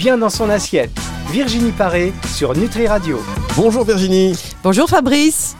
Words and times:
bien 0.00 0.16
dans 0.16 0.30
son 0.30 0.48
assiette. 0.48 0.98
Virginie 1.30 1.72
Paré 1.72 2.14
sur 2.34 2.56
Nutri 2.56 2.86
Radio. 2.86 3.20
Bonjour 3.54 3.84
Virginie. 3.84 4.32
Bonjour 4.62 4.88
Fabrice. 4.88 5.56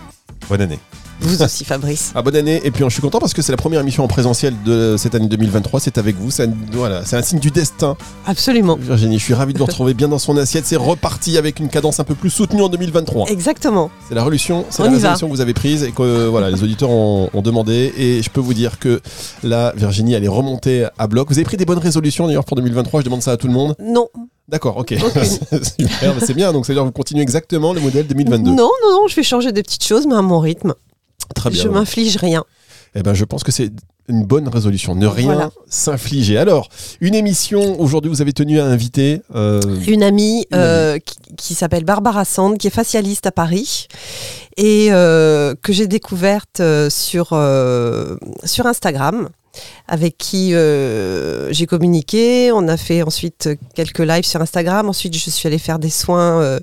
Bonne 0.48 0.62
année. 0.62 0.79
Vous 1.21 1.43
aussi 1.43 1.64
Fabrice. 1.64 2.12
Ah, 2.21 2.22
bonne 2.22 2.37
année. 2.37 2.61
Et 2.64 2.71
puis 2.71 2.82
je 2.85 2.88
suis 2.91 3.01
content 3.01 3.19
parce 3.19 3.32
que 3.35 3.41
c'est 3.43 3.53
la 3.53 3.57
première 3.57 3.80
émission 3.80 4.03
en 4.04 4.09
présentiel 4.09 4.54
de 4.64 4.96
cette 4.98 5.14
année 5.14 5.29
2023. 5.29 5.80
C'est 5.80 5.96
avec 5.98 6.16
vous. 6.16 6.30
C'est 6.30 6.45
un, 6.45 6.53
voilà, 6.73 7.04
c'est 7.04 7.16
un 7.16 7.23
signe 7.23 7.39
du 7.39 7.50
destin. 7.50 7.96
Absolument. 8.27 8.77
Virginie, 8.77 9.19
je 9.19 9.25
suis 9.25 9.34
ravi 9.34 9.52
de 9.52 9.59
vous 9.59 9.64
retrouver 9.66 9.95
bien 9.95 10.09
dans 10.09 10.19
son 10.19 10.37
assiette. 10.37 10.66
C'est 10.66 10.77
reparti 10.77 11.38
avec 11.38 11.61
une 11.61 11.69
cadence 11.69 12.01
un 12.01 12.05
peu 12.05 12.14
plus 12.14 12.30
soutenue 12.30 12.62
en 12.62 12.69
2023. 12.69 13.29
Exactement. 13.29 13.91
C'est 14.09 14.14
la 14.14 14.23
résolution, 14.23 14.64
c'est 14.70 14.83
la 14.83 14.91
résolution 14.91 15.29
que 15.29 15.33
vous 15.33 15.41
avez 15.41 15.55
prise 15.55 15.83
et 15.84 15.93
que 15.93 16.27
voilà, 16.27 16.51
les 16.51 16.62
auditeurs 16.62 16.91
ont, 16.91 17.30
ont 17.32 17.43
demandé. 17.43 17.93
Et 17.96 18.23
je 18.23 18.30
peux 18.30 18.41
vous 18.41 18.55
dire 18.55 18.79
que 18.79 19.00
là, 19.43 19.73
Virginie, 19.77 20.14
elle 20.14 20.25
est 20.25 20.29
remontée 20.29 20.87
à 20.98 21.07
bloc. 21.07 21.29
Vous 21.29 21.39
avez 21.39 21.45
pris 21.45 21.57
des 21.57 21.64
bonnes 21.64 21.79
résolutions 21.79 22.27
d'ailleurs 22.27 22.45
pour 22.45 22.57
2023. 22.57 23.00
Je 23.00 23.05
demande 23.05 23.23
ça 23.23 23.32
à 23.32 23.37
tout 23.37 23.46
le 23.46 23.52
monde. 23.52 23.74
Non. 23.80 24.09
D'accord, 24.48 24.79
ok. 24.79 24.95
Super, 25.79 26.15
c'est 26.21 26.34
bien. 26.34 26.52
Donc, 26.52 26.66
c'est-à-dire 26.66 26.82
que 26.82 26.88
vous 26.88 26.93
continuez 26.93 27.23
exactement 27.23 27.73
le 27.73 27.80
modèle 27.80 28.07
2022. 28.07 28.51
Non, 28.51 28.57
non, 28.57 28.71
non, 28.93 29.07
je 29.09 29.15
vais 29.15 29.23
changer 29.23 29.52
des 29.52 29.62
petites 29.62 29.84
choses, 29.84 30.07
mais 30.09 30.16
à 30.16 30.23
mon 30.23 30.41
rythme. 30.41 30.74
Très 31.34 31.51
bien. 31.51 31.62
Je 31.62 31.69
m'inflige 31.69 32.16
rien. 32.16 32.45
Eh 32.95 33.02
ben, 33.02 33.15
je 33.15 33.24
pense 33.24 33.45
que 33.45 33.52
c'est 33.52 33.70
une 34.09 34.24
bonne 34.24 34.48
résolution. 34.48 34.97
Ne 34.97 35.06
rien 35.06 35.33
Voilà. 35.34 35.51
s'infliger. 35.69 36.37
Alors, 36.37 36.69
une 37.01 37.15
émission, 37.15 37.80
aujourd'hui, 37.80 38.10
vous 38.10 38.20
avez 38.20 38.33
tenu 38.33 38.59
à 38.59 38.65
inviter. 38.66 39.23
euh, 39.37 39.60
Une 39.87 40.02
amie, 40.02 40.45
Une 40.51 40.59
euh, 40.59 40.98
qui, 40.98 41.15
qui 41.37 41.55
s'appelle 41.55 41.84
Barbara 41.84 42.24
Sand, 42.24 42.59
qui 42.59 42.66
est 42.66 42.70
facialiste 42.70 43.27
à 43.27 43.33
Paris 43.33 43.87
et 44.56 44.88
euh, 44.91 45.55
que 45.62 45.73
j'ai 45.73 45.87
découverte 45.87 46.60
sur, 46.88 47.27
sur 48.45 48.66
Instagram 48.66 49.29
avec 49.88 50.16
qui 50.16 50.54
euh, 50.54 51.52
j'ai 51.52 51.66
communiqué. 51.66 52.52
On 52.52 52.68
a 52.68 52.77
fait 52.77 53.02
ensuite 53.02 53.48
quelques 53.74 53.98
lives 53.98 54.24
sur 54.24 54.40
Instagram. 54.40 54.88
Ensuite, 54.88 55.16
je 55.16 55.30
suis 55.30 55.46
allée 55.46 55.59
faire 55.59 55.79
des 55.79 55.90
soins 55.90 56.40
euh, 56.40 56.60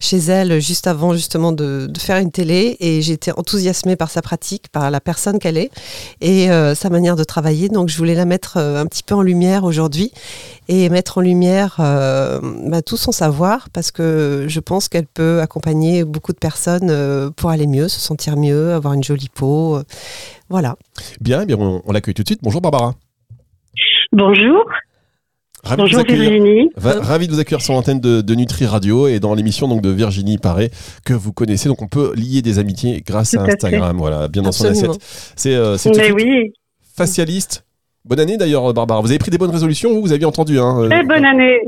chez 0.00 0.18
elle 0.18 0.60
juste 0.60 0.86
avant 0.86 1.14
justement 1.14 1.52
de, 1.52 1.90
faire 1.98 2.18
une 2.18 2.32
télé 2.32 2.76
et 2.80 3.00
j'ai 3.02 3.12
été 3.12 3.32
enthousiasmée 3.32 3.96
par 3.96 4.10
sa 4.10 4.22
pratique, 4.22 4.68
par 4.68 4.90
la 4.90 5.00
personne 5.00 5.38
qu'elle 5.38 5.56
est 5.56 5.70
et 6.20 6.50
euh, 6.50 6.74
sa 6.74 6.90
manière 6.90 7.16
de 7.16 7.24
travailler. 7.24 7.68
Donc, 7.68 7.88
je 7.88 7.96
voulais 7.96 8.14
la 8.14 8.24
mettre 8.24 8.56
un 8.58 8.86
petit 8.86 9.02
peu 9.02 9.14
en 9.14 9.22
lumière 9.22 9.64
aujourd'hui 9.64 10.12
et 10.68 10.88
mettre 10.88 11.18
en 11.18 11.20
lumière 11.20 11.76
bah, 11.78 12.82
tout 12.82 12.96
son 12.96 13.12
savoir 13.12 13.68
parce 13.70 13.90
que 13.90 14.46
je 14.48 14.60
pense 14.60 14.88
qu'elle 14.88 15.06
peut 15.06 15.40
accompagner 15.40 16.04
beaucoup 16.04 16.32
de 16.32 16.38
personnes 16.38 17.32
pour 17.36 17.50
aller 17.50 17.66
mieux, 17.66 17.88
se 17.88 18.00
sentir 18.00 18.36
mieux, 18.36 18.72
avoir 18.72 18.94
une 18.94 19.04
jolie 19.04 19.30
peau. 19.32 19.78
Voilà. 20.48 20.76
Bien, 21.20 21.42
eh 21.42 21.46
bien, 21.46 21.56
on, 21.58 21.82
on 21.84 21.92
l'accueille 21.92 22.14
tout 22.14 22.22
de 22.22 22.28
suite. 22.28 22.40
Bonjour 22.42 22.60
Barbara. 22.60 22.94
Bonjour, 24.12 24.64
Ravi 25.64 25.76
de 25.76 25.82
vous 25.82 25.86
bonjour 25.88 26.00
accueillir. 26.00 26.30
Virginie. 26.30 26.70
Va- 26.76 27.00
ravi 27.00 27.26
de 27.26 27.32
vous 27.32 27.40
accueillir 27.40 27.62
sur 27.62 27.72
l'antenne 27.74 27.98
de, 28.00 28.20
de 28.20 28.34
Nutri 28.34 28.66
Radio 28.66 29.08
et 29.08 29.18
dans 29.18 29.34
l'émission 29.34 29.66
donc 29.66 29.80
de 29.80 29.90
Virginie 29.90 30.38
Paré 30.38 30.70
que 31.04 31.14
vous 31.14 31.32
connaissez. 31.32 31.68
Donc 31.68 31.82
on 31.82 31.88
peut 31.88 32.12
lier 32.14 32.42
des 32.42 32.58
amitiés 32.58 33.02
grâce 33.04 33.32
Tout 33.32 33.40
à. 33.40 33.44
Instagram. 33.44 33.96
Voilà, 33.96 34.28
bien 34.28 34.42
dans 34.42 34.52
son 34.52 34.66
assiette. 34.66 34.92
C'est 35.36 35.54
euh, 35.54 35.76
c'est 35.78 35.90
tout 35.90 35.96
de 35.96 36.00
Mais 36.00 36.04
suite 36.10 36.16
oui, 36.16 36.52
facialiste. 36.96 37.64
Bonne 38.04 38.20
année 38.20 38.36
d'ailleurs, 38.36 38.72
Barbara. 38.74 39.00
Vous 39.00 39.08
avez 39.10 39.18
pris 39.18 39.30
des 39.30 39.38
bonnes 39.38 39.50
résolutions, 39.50 39.92
vous, 39.94 40.02
vous 40.02 40.12
aviez 40.12 40.26
entendu. 40.26 40.58
Hein, 40.60 40.82
euh, 40.82 40.88
très 40.90 41.02
bonne 41.02 41.24
année. 41.24 41.58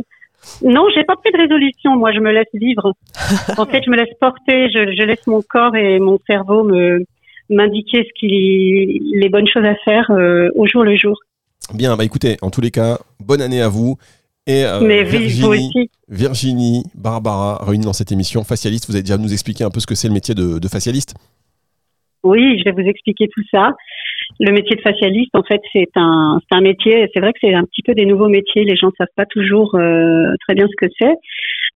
Non, 0.62 0.84
j'ai 0.94 1.02
pas 1.02 1.16
pris 1.16 1.32
de 1.32 1.38
résolution, 1.38 1.96
moi 1.96 2.12
je 2.12 2.20
me 2.20 2.30
laisse 2.30 2.46
vivre. 2.54 2.92
en 3.56 3.66
fait, 3.66 3.82
je 3.84 3.90
me 3.90 3.96
laisse 3.96 4.14
porter, 4.20 4.68
je, 4.70 4.94
je 4.96 5.02
laisse 5.04 5.26
mon 5.26 5.42
corps 5.42 5.74
et 5.74 5.98
mon 5.98 6.18
cerveau 6.28 6.62
me 6.62 7.00
m'indiquer 7.50 8.04
ce 8.04 8.12
qui 8.18 9.00
les 9.14 9.28
bonnes 9.28 9.46
choses 9.46 9.64
à 9.64 9.74
faire 9.84 10.10
euh, 10.10 10.48
au 10.54 10.66
jour 10.66 10.82
le 10.84 10.96
jour. 10.96 11.18
Bien, 11.74 11.96
bah 11.96 12.04
écoutez, 12.04 12.36
en 12.42 12.50
tous 12.50 12.60
les 12.60 12.70
cas, 12.70 12.98
bonne 13.20 13.40
année 13.40 13.60
à 13.60 13.68
vous. 13.68 13.96
Et 14.46 14.64
euh, 14.64 14.80
Mais 14.80 15.02
Virginie, 15.02 15.48
aussi. 15.48 15.90
Virginie, 16.08 16.84
Barbara, 16.94 17.64
réunies 17.64 17.84
dans 17.84 17.92
cette 17.92 18.12
émission 18.12 18.44
facialiste. 18.44 18.86
Vous 18.88 18.94
allez 18.94 19.02
déjà 19.02 19.18
nous 19.18 19.32
expliquer 19.32 19.64
un 19.64 19.70
peu 19.70 19.80
ce 19.80 19.86
que 19.86 19.96
c'est 19.96 20.06
le 20.06 20.14
métier 20.14 20.34
de, 20.34 20.60
de 20.60 20.68
facialiste? 20.68 21.14
Oui, 22.22 22.58
je 22.58 22.64
vais 22.64 22.70
vous 22.70 22.88
expliquer 22.88 23.26
tout 23.28 23.42
ça. 23.52 23.74
Le 24.38 24.52
métier 24.52 24.76
de 24.76 24.80
facialiste, 24.82 25.34
en 25.34 25.42
fait, 25.42 25.60
c'est 25.72 25.90
un, 25.96 26.38
un 26.50 26.60
métier. 26.60 27.08
C'est 27.12 27.20
vrai 27.20 27.32
que 27.32 27.38
c'est 27.40 27.54
un 27.54 27.64
petit 27.64 27.82
peu 27.82 27.94
des 27.94 28.06
nouveaux 28.06 28.28
métiers. 28.28 28.64
Les 28.64 28.76
gens 28.76 28.88
ne 28.88 28.92
savent 28.98 29.14
pas 29.16 29.26
toujours 29.26 29.74
euh, 29.74 30.34
très 30.46 30.54
bien 30.54 30.66
ce 30.68 30.76
que 30.86 30.92
c'est. 30.98 31.14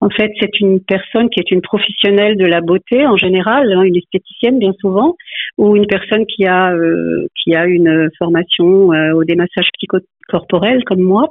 En 0.02 0.09
fait, 0.09 0.31
c'est 0.40 0.59
une 0.62 0.79
personne 0.79 1.29
qui 1.29 1.40
est 1.41 1.52
une 1.52 1.62
professionnelle 1.62 2.38
de 2.38 2.46
la 2.46 2.62
beauté 2.62 3.06
en 3.06 3.18
général, 3.18 3.74
hein, 3.74 3.81
une 3.81 3.97
esthéticienne 3.97 4.58
bien 4.58 4.72
souvent, 4.79 5.18
ou 5.59 5.75
une 5.75 5.88
personne 5.88 6.25
qui 6.25 6.46
a 6.46 6.72
euh, 6.72 7.28
qui 7.36 7.53
a 7.53 7.66
une 7.66 8.09
formation 8.18 8.94
euh, 8.94 9.12
au 9.14 9.25
démassage 9.25 9.68
psychocorporel 9.74 10.86
comme 10.86 11.02
moi 11.02 11.28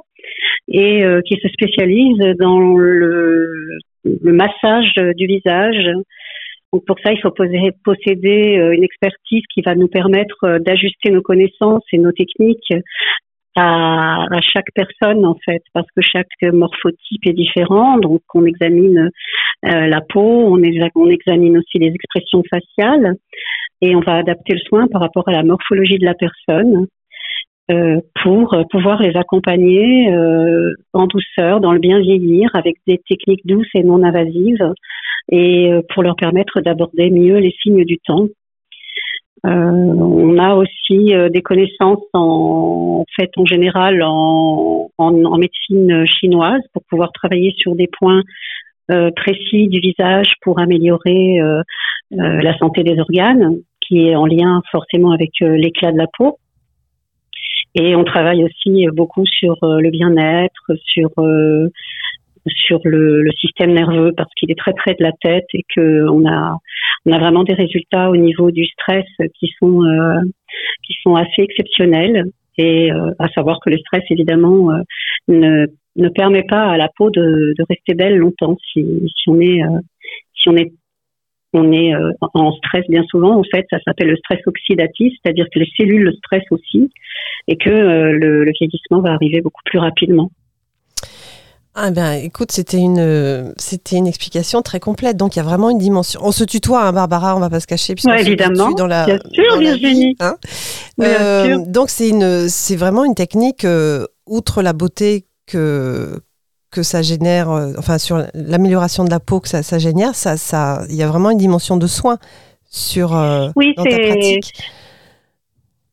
et 0.67 1.03
euh, 1.03 1.21
qui 1.25 1.35
se 1.41 1.49
spécialise 1.49 2.19
dans 2.37 2.59
le, 2.59 3.79
massage 4.23 4.93
du 5.17 5.25
visage, 5.25 5.83
donc 6.71 6.85
pour 6.85 6.97
ça, 7.03 7.11
il 7.11 7.19
faut 7.19 7.33
posséder 7.83 8.55
une 8.73 8.83
expertise 8.83 9.43
qui 9.53 9.61
va 9.61 9.75
nous 9.75 9.89
permettre 9.89 10.59
d'ajuster 10.59 11.09
nos 11.09 11.21
connaissances 11.21 11.83
et 11.91 11.97
nos 11.97 12.13
techniques 12.13 12.73
à, 13.57 14.25
chaque 14.53 14.71
personne 14.73 15.25
en 15.25 15.35
fait, 15.43 15.61
parce 15.73 15.87
que 15.95 16.01
chaque 16.01 16.53
morphotype 16.53 17.25
est 17.25 17.33
différent. 17.33 17.97
Donc 17.97 18.21
on 18.33 18.45
examine 18.45 19.09
la 19.63 20.01
peau, 20.01 20.45
on 20.47 20.61
examine 20.63 21.57
aussi 21.57 21.77
les 21.79 21.91
expressions 21.93 22.43
faciales 22.49 23.15
et 23.81 23.95
on 23.95 24.01
va 24.01 24.17
adapter 24.17 24.53
le 24.53 24.59
soin 24.59 24.87
par 24.87 25.01
rapport 25.01 25.27
à 25.27 25.31
la 25.31 25.43
morphologie 25.43 25.97
de 25.97 26.05
la 26.05 26.15
personne. 26.15 26.87
euh, 27.71 27.99
pour 28.23 28.53
euh, 28.53 28.63
pouvoir 28.71 29.01
les 29.01 29.15
accompagner 29.15 30.11
euh, 30.11 30.73
en 30.93 31.05
douceur, 31.05 31.59
dans 31.59 31.71
le 31.71 31.79
bien 31.79 31.99
vieillir, 31.99 32.49
avec 32.55 32.77
des 32.87 32.97
techniques 33.07 33.45
douces 33.45 33.69
et 33.75 33.83
non 33.83 34.03
invasives, 34.03 34.73
et 35.31 35.71
euh, 35.71 35.81
pour 35.93 36.01
leur 36.03 36.15
permettre 36.15 36.61
d'aborder 36.61 37.11
mieux 37.11 37.37
les 37.37 37.55
signes 37.61 37.85
du 37.85 37.99
temps. 37.99 38.27
Euh, 39.45 39.49
on 39.49 40.37
a 40.37 40.55
aussi 40.55 41.13
euh, 41.13 41.29
des 41.29 41.41
connaissances 41.41 42.03
en, 42.13 43.01
en 43.01 43.05
fait 43.15 43.29
en 43.37 43.45
général 43.45 44.01
en, 44.03 44.89
médecine 45.37 46.05
chinoise 46.05 46.61
pour 46.73 46.83
pouvoir 46.89 47.11
travailler 47.13 47.53
sur 47.57 47.75
des 47.75 47.87
points 47.87 48.21
précis 49.15 49.67
du 49.67 49.79
visage 49.79 50.33
pour 50.41 50.59
améliorer 50.59 51.39
euh, 52.11 52.41
la 52.41 52.57
santé 52.57 52.83
des 52.83 52.99
organes, 52.99 53.59
qui 53.89 54.07
est 54.07 54.15
en 54.15 54.25
lien 54.25 54.61
forcément 54.71 55.11
avec 55.11 55.31
euh, 55.41 55.57
l'éclat 55.57 55.91
de 55.91 55.97
la 55.97 56.05
peau. 56.17 56.37
Et 57.75 57.95
on 57.95 58.03
travaille 58.03 58.43
aussi 58.43 58.87
beaucoup 58.93 59.25
sur 59.25 59.55
euh, 59.63 59.79
le 59.79 59.89
bien-être, 59.89 60.71
sur 60.85 61.09
euh, 61.17 61.69
sur 62.47 62.79
le, 62.83 63.29
système 63.39 63.73
nerveux 63.73 64.11
parce 64.15 64.29
qu'il 64.35 64.49
est 64.49 64.57
très 64.57 64.73
près 64.73 64.93
de 64.93 65.03
la 65.03 65.11
tête 65.21 65.45
et 65.53 65.63
que 65.75 66.07
on 66.09 66.25
a 66.27 66.55
on 67.05 67.11
a 67.11 67.19
vraiment 67.19 67.43
des 67.43 67.53
résultats 67.53 68.09
au 68.09 68.15
niveau 68.15 68.49
du 68.49 68.65
stress 68.65 69.05
qui 69.37 69.51
sont 69.59 69.81
qui 70.83 70.93
sont 71.03 71.15
assez 71.15 71.41
exceptionnels 71.41 72.25
et 72.57 72.91
à 72.91 73.27
savoir 73.35 73.59
que 73.59 73.69
le 73.69 73.77
stress 73.77 74.03
évidemment 74.09 74.69
ne 75.27 75.67
ne 75.97 76.09
permet 76.09 76.43
pas 76.43 76.63
à 76.63 76.77
la 76.77 76.89
peau 76.97 77.11
de, 77.11 77.53
rester 77.69 77.93
belle 77.93 78.17
longtemps 78.17 78.57
si, 78.71 78.85
si 79.15 79.29
on 79.29 79.39
est 80.55 80.71
on 81.53 81.71
est 81.71 81.93
euh, 81.95 82.11
en 82.33 82.51
stress 82.53 82.85
bien 82.89 83.03
souvent 83.09 83.37
en 83.39 83.43
fait 83.51 83.65
ça 83.69 83.77
s'appelle 83.85 84.09
le 84.09 84.17
stress 84.17 84.39
oxydatif 84.45 85.13
c'est-à-dire 85.23 85.45
que 85.53 85.59
les 85.59 85.67
cellules 85.77 86.03
le 86.03 86.13
stressent 86.13 86.51
aussi 86.51 86.91
et 87.47 87.57
que 87.57 87.69
euh, 87.69 88.11
le, 88.11 88.43
le 88.45 88.51
vieillissement 88.59 89.01
va 89.01 89.11
arriver 89.13 89.41
beaucoup 89.41 89.61
plus 89.65 89.79
rapidement 89.79 90.29
Ah 91.75 91.91
ben, 91.91 92.13
écoute, 92.13 92.51
c'était 92.51 92.77
une, 92.77 93.53
c'était 93.57 93.95
une 93.95 94.07
explication 94.07 94.61
très 94.61 94.79
complète. 94.81 95.15
Donc, 95.17 95.35
il 95.35 95.39
y 95.39 95.41
a 95.41 95.45
vraiment 95.45 95.69
une 95.69 95.77
dimension. 95.77 96.19
On 96.23 96.31
se 96.31 96.43
tutoie, 96.43 96.83
hein, 96.83 96.91
Barbara, 96.91 97.35
on 97.37 97.39
va 97.39 97.49
pas 97.49 97.59
se 97.61 97.67
cacher. 97.67 97.93
Ouais, 98.05 98.21
évidemment. 98.21 98.71
Dans 98.71 98.87
la, 98.87 99.05
Bien 99.05 99.19
sûr, 99.31 99.55
dans 99.55 99.61
la 99.61 99.75
vie, 99.75 99.79
Virginie. 99.79 100.15
hein. 100.19 100.35
Bien 100.97 101.07
Euh, 101.07 101.45
sûr. 101.45 101.67
donc, 101.67 101.89
c'est 101.89 102.09
une, 102.09 102.49
c'est 102.49 102.75
vraiment 102.75 103.05
une 103.05 103.15
technique, 103.15 103.63
euh, 103.65 104.05
outre 104.27 104.61
la 104.61 104.73
beauté 104.73 105.25
que, 105.47 106.19
que 106.71 106.83
ça 106.83 107.01
génère, 107.01 107.49
euh, 107.49 107.73
enfin, 107.77 107.97
sur 107.97 108.23
l'amélioration 108.33 109.03
de 109.03 109.09
la 109.09 109.19
peau 109.19 109.39
que 109.39 109.49
ça, 109.49 109.63
ça 109.63 109.79
génère, 109.79 110.15
ça, 110.15 110.37
ça, 110.37 110.83
il 110.89 110.95
y 110.95 111.03
a 111.03 111.07
vraiment 111.07 111.31
une 111.31 111.37
dimension 111.37 111.77
de 111.77 111.87
soin 111.87 112.17
sur, 112.69 113.15
euh, 113.15 113.49
Oui, 113.55 113.73
dans 113.75 113.83
ta 113.83 113.97
pratique. 113.97 114.53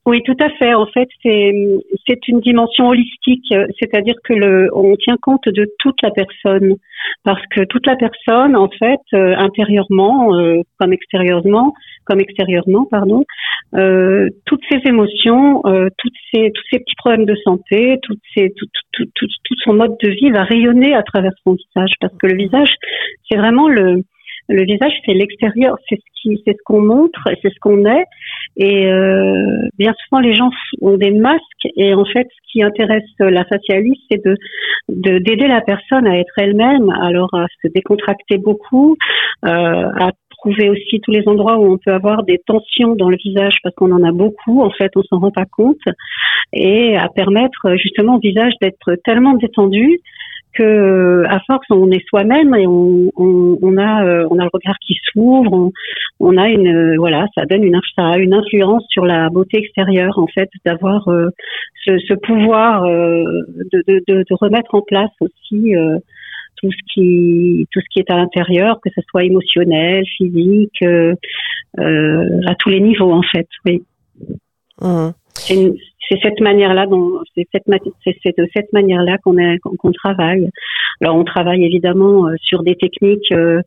Oui, 0.07 0.23
tout 0.23 0.37
à 0.39 0.49
fait. 0.51 0.73
En 0.73 0.87
fait, 0.87 1.09
c'est 1.25 2.29
une 2.29 2.41
dimension 2.41 2.89
holistique, 2.89 3.53
c'est-à-dire 3.81 4.15
que 4.23 4.35
le 4.35 4.71
on 4.73 4.95
tient 4.95 5.17
compte 5.21 5.49
de 5.49 5.69
toute 5.81 6.01
la 6.01 6.13
personne. 6.13 6.77
Parce 7.25 7.43
que 7.51 7.65
toute 7.65 7.87
la 7.87 7.97
personne, 7.97 8.55
en 8.57 8.69
fait, 8.69 9.01
euh, 9.15 9.35
intérieurement 9.37 10.37
euh, 10.37 10.63
comme 10.79 10.93
extérieurement, 10.93 11.75
comme 12.05 12.21
extérieurement, 12.21 12.87
pardon, 12.89 13.25
euh, 13.75 14.29
toutes 14.45 14.63
ses 14.71 14.81
émotions, 14.89 15.63
toutes 15.99 16.15
ces 16.33 16.53
tous 16.53 16.63
ces 16.71 16.79
petits 16.79 16.95
problèmes 16.97 17.25
de 17.27 17.35
santé, 17.43 17.99
tout, 18.03 18.15
tout, 18.93 19.07
tout 19.17 19.55
son 19.65 19.75
mode 19.75 19.97
de 20.01 20.11
vie 20.11 20.31
va 20.31 20.45
rayonner 20.45 20.95
à 20.95 21.03
travers 21.03 21.33
son 21.43 21.55
visage. 21.55 21.95
Parce 22.01 22.17
que 22.17 22.29
le 22.29 22.37
visage, 22.37 22.73
c'est 23.29 23.37
vraiment 23.37 23.69
le 23.69 24.05
le 24.49 24.65
visage, 24.65 24.93
c'est 25.05 25.15
l'extérieur, 25.15 25.77
c'est 25.89 25.97
ce 25.97 26.23
qui, 26.23 26.43
c'est 26.47 26.53
ce 26.53 26.63
qu'on 26.65 26.81
montre, 26.81 27.21
c'est 27.43 27.53
ce 27.53 27.59
qu'on 27.61 27.85
est, 27.85 28.05
Et 28.57 28.87
euh, 28.87 29.69
bien 29.79 29.93
souvent, 30.05 30.21
les 30.21 30.35
gens 30.35 30.51
ont 30.81 30.97
des 30.97 31.11
masques. 31.11 31.43
Et 31.77 31.95
en 31.95 32.05
fait, 32.05 32.27
ce 32.31 32.53
qui 32.53 32.63
intéresse 32.63 33.05
la 33.19 33.45
facialiste, 33.45 34.03
c'est 34.11 34.25
de 34.25 34.37
d'aider 34.89 35.49
la 35.49 35.61
personne 35.61 36.07
à 36.07 36.19
être 36.19 36.33
elle-même, 36.39 36.91
alors 36.91 37.35
à 37.35 37.47
se 37.63 37.69
décontracter 37.75 38.39
beaucoup, 38.39 38.97
euh, 39.45 39.49
à 39.49 40.11
trouver 40.39 40.71
aussi 40.71 41.01
tous 41.01 41.11
les 41.11 41.27
endroits 41.27 41.59
où 41.59 41.73
on 41.73 41.79
peut 41.79 41.93
avoir 41.93 42.23
des 42.23 42.41
tensions 42.47 42.95
dans 42.95 43.09
le 43.09 43.17
visage 43.17 43.57
parce 43.63 43.75
qu'on 43.75 43.91
en 43.91 44.05
a 44.05 44.13
beaucoup. 44.13 44.63
En 44.63 44.71
fait, 44.71 44.93
on 44.97 45.03
s'en 45.03 45.19
rend 45.19 45.33
pas 45.33 45.45
compte, 45.45 45.81
et 46.53 46.97
à 46.97 47.09
permettre 47.09 47.77
justement 47.77 48.17
au 48.17 48.21
visage 48.21 48.53
d'être 48.61 48.97
tellement 49.05 49.35
détendu 49.35 49.99
que 50.57 51.25
à 51.29 51.41
force 51.47 51.67
on 51.71 51.91
est 51.91 52.05
soi-même 52.09 52.55
et 52.55 52.67
on, 52.67 53.77
a 53.77 54.05
euh, 54.05 54.27
on 54.31 54.39
a 54.39 54.45
le 54.45 54.51
regard 54.53 54.77
qui 54.85 54.95
s'ouvre, 55.05 55.71
on, 56.21 56.37
a 56.37 56.49
une 56.49 56.69
euh, 56.69 56.97
voilà, 56.99 57.27
ça 57.35 57.45
donne 57.47 57.65
une 57.65 57.79
ça 57.95 58.11
a 58.11 58.19
une 58.19 58.35
influence 58.35 58.85
sur 58.89 59.05
la 59.05 59.29
beauté 59.29 59.59
extérieure 59.59 60.19
en 60.19 60.27
fait 60.27 60.49
d'avoir 60.65 61.09
euh, 61.09 61.29
ce, 61.85 62.15
pouvoir 62.15 62.83
de, 62.83 64.03
de, 64.07 64.25
remettre 64.31 64.75
en 64.75 64.83
place 64.83 65.11
aussi 65.21 65.75
tout 66.57 66.71
ce 66.71 66.95
qui 66.95 67.67
tout 67.73 67.81
ce 67.81 67.87
qui 67.91 68.01
est 68.01 68.11
à 68.11 68.17
l'intérieur, 68.17 68.81
que 68.81 68.91
ce 68.95 69.01
soit 69.09 69.25
émotionnel, 69.25 70.05
physique, 70.17 70.83
à 71.79 72.55
tous 72.59 72.69
les 72.71 72.81
niveaux 72.81 73.13
en 73.13 73.23
fait, 73.23 73.49
oui. 73.67 73.83
Mmh 74.81 75.11
c'est 76.09 76.19
cette 76.23 76.41
manière-là 76.41 76.87
c'est 77.35 77.47
cette 77.53 77.65
c'est 78.05 78.39
de 78.39 78.49
cette 78.55 78.73
manière-là 78.73 79.19
qu'on 79.19 79.37
qu'on 79.79 79.93
travaille. 79.93 80.49
Alors 81.01 81.17
on 81.17 81.25
travaille 81.25 81.65
évidemment 81.65 82.29
euh, 82.29 82.35
sur 82.41 82.63
des 82.63 82.77
techniques 82.77 83.33
euh, 83.33 83.61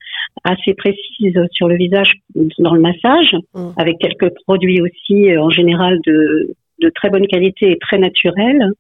assez 0.43 0.73
précises 0.73 1.39
sur 1.51 1.67
le 1.67 1.75
visage 1.75 2.11
dans 2.59 2.73
le 2.73 2.81
massage, 2.81 3.35
mmh. 3.53 3.69
avec 3.77 3.97
quelques 3.99 4.33
produits 4.45 4.81
aussi 4.81 5.31
euh, 5.31 5.41
en 5.41 5.49
général 5.49 5.99
de 6.05 6.55
de 6.81 6.89
très 6.89 7.09
bonne 7.09 7.27
qualité 7.27 7.71
et 7.71 7.77
très 7.77 7.97
naturels. 7.97 8.71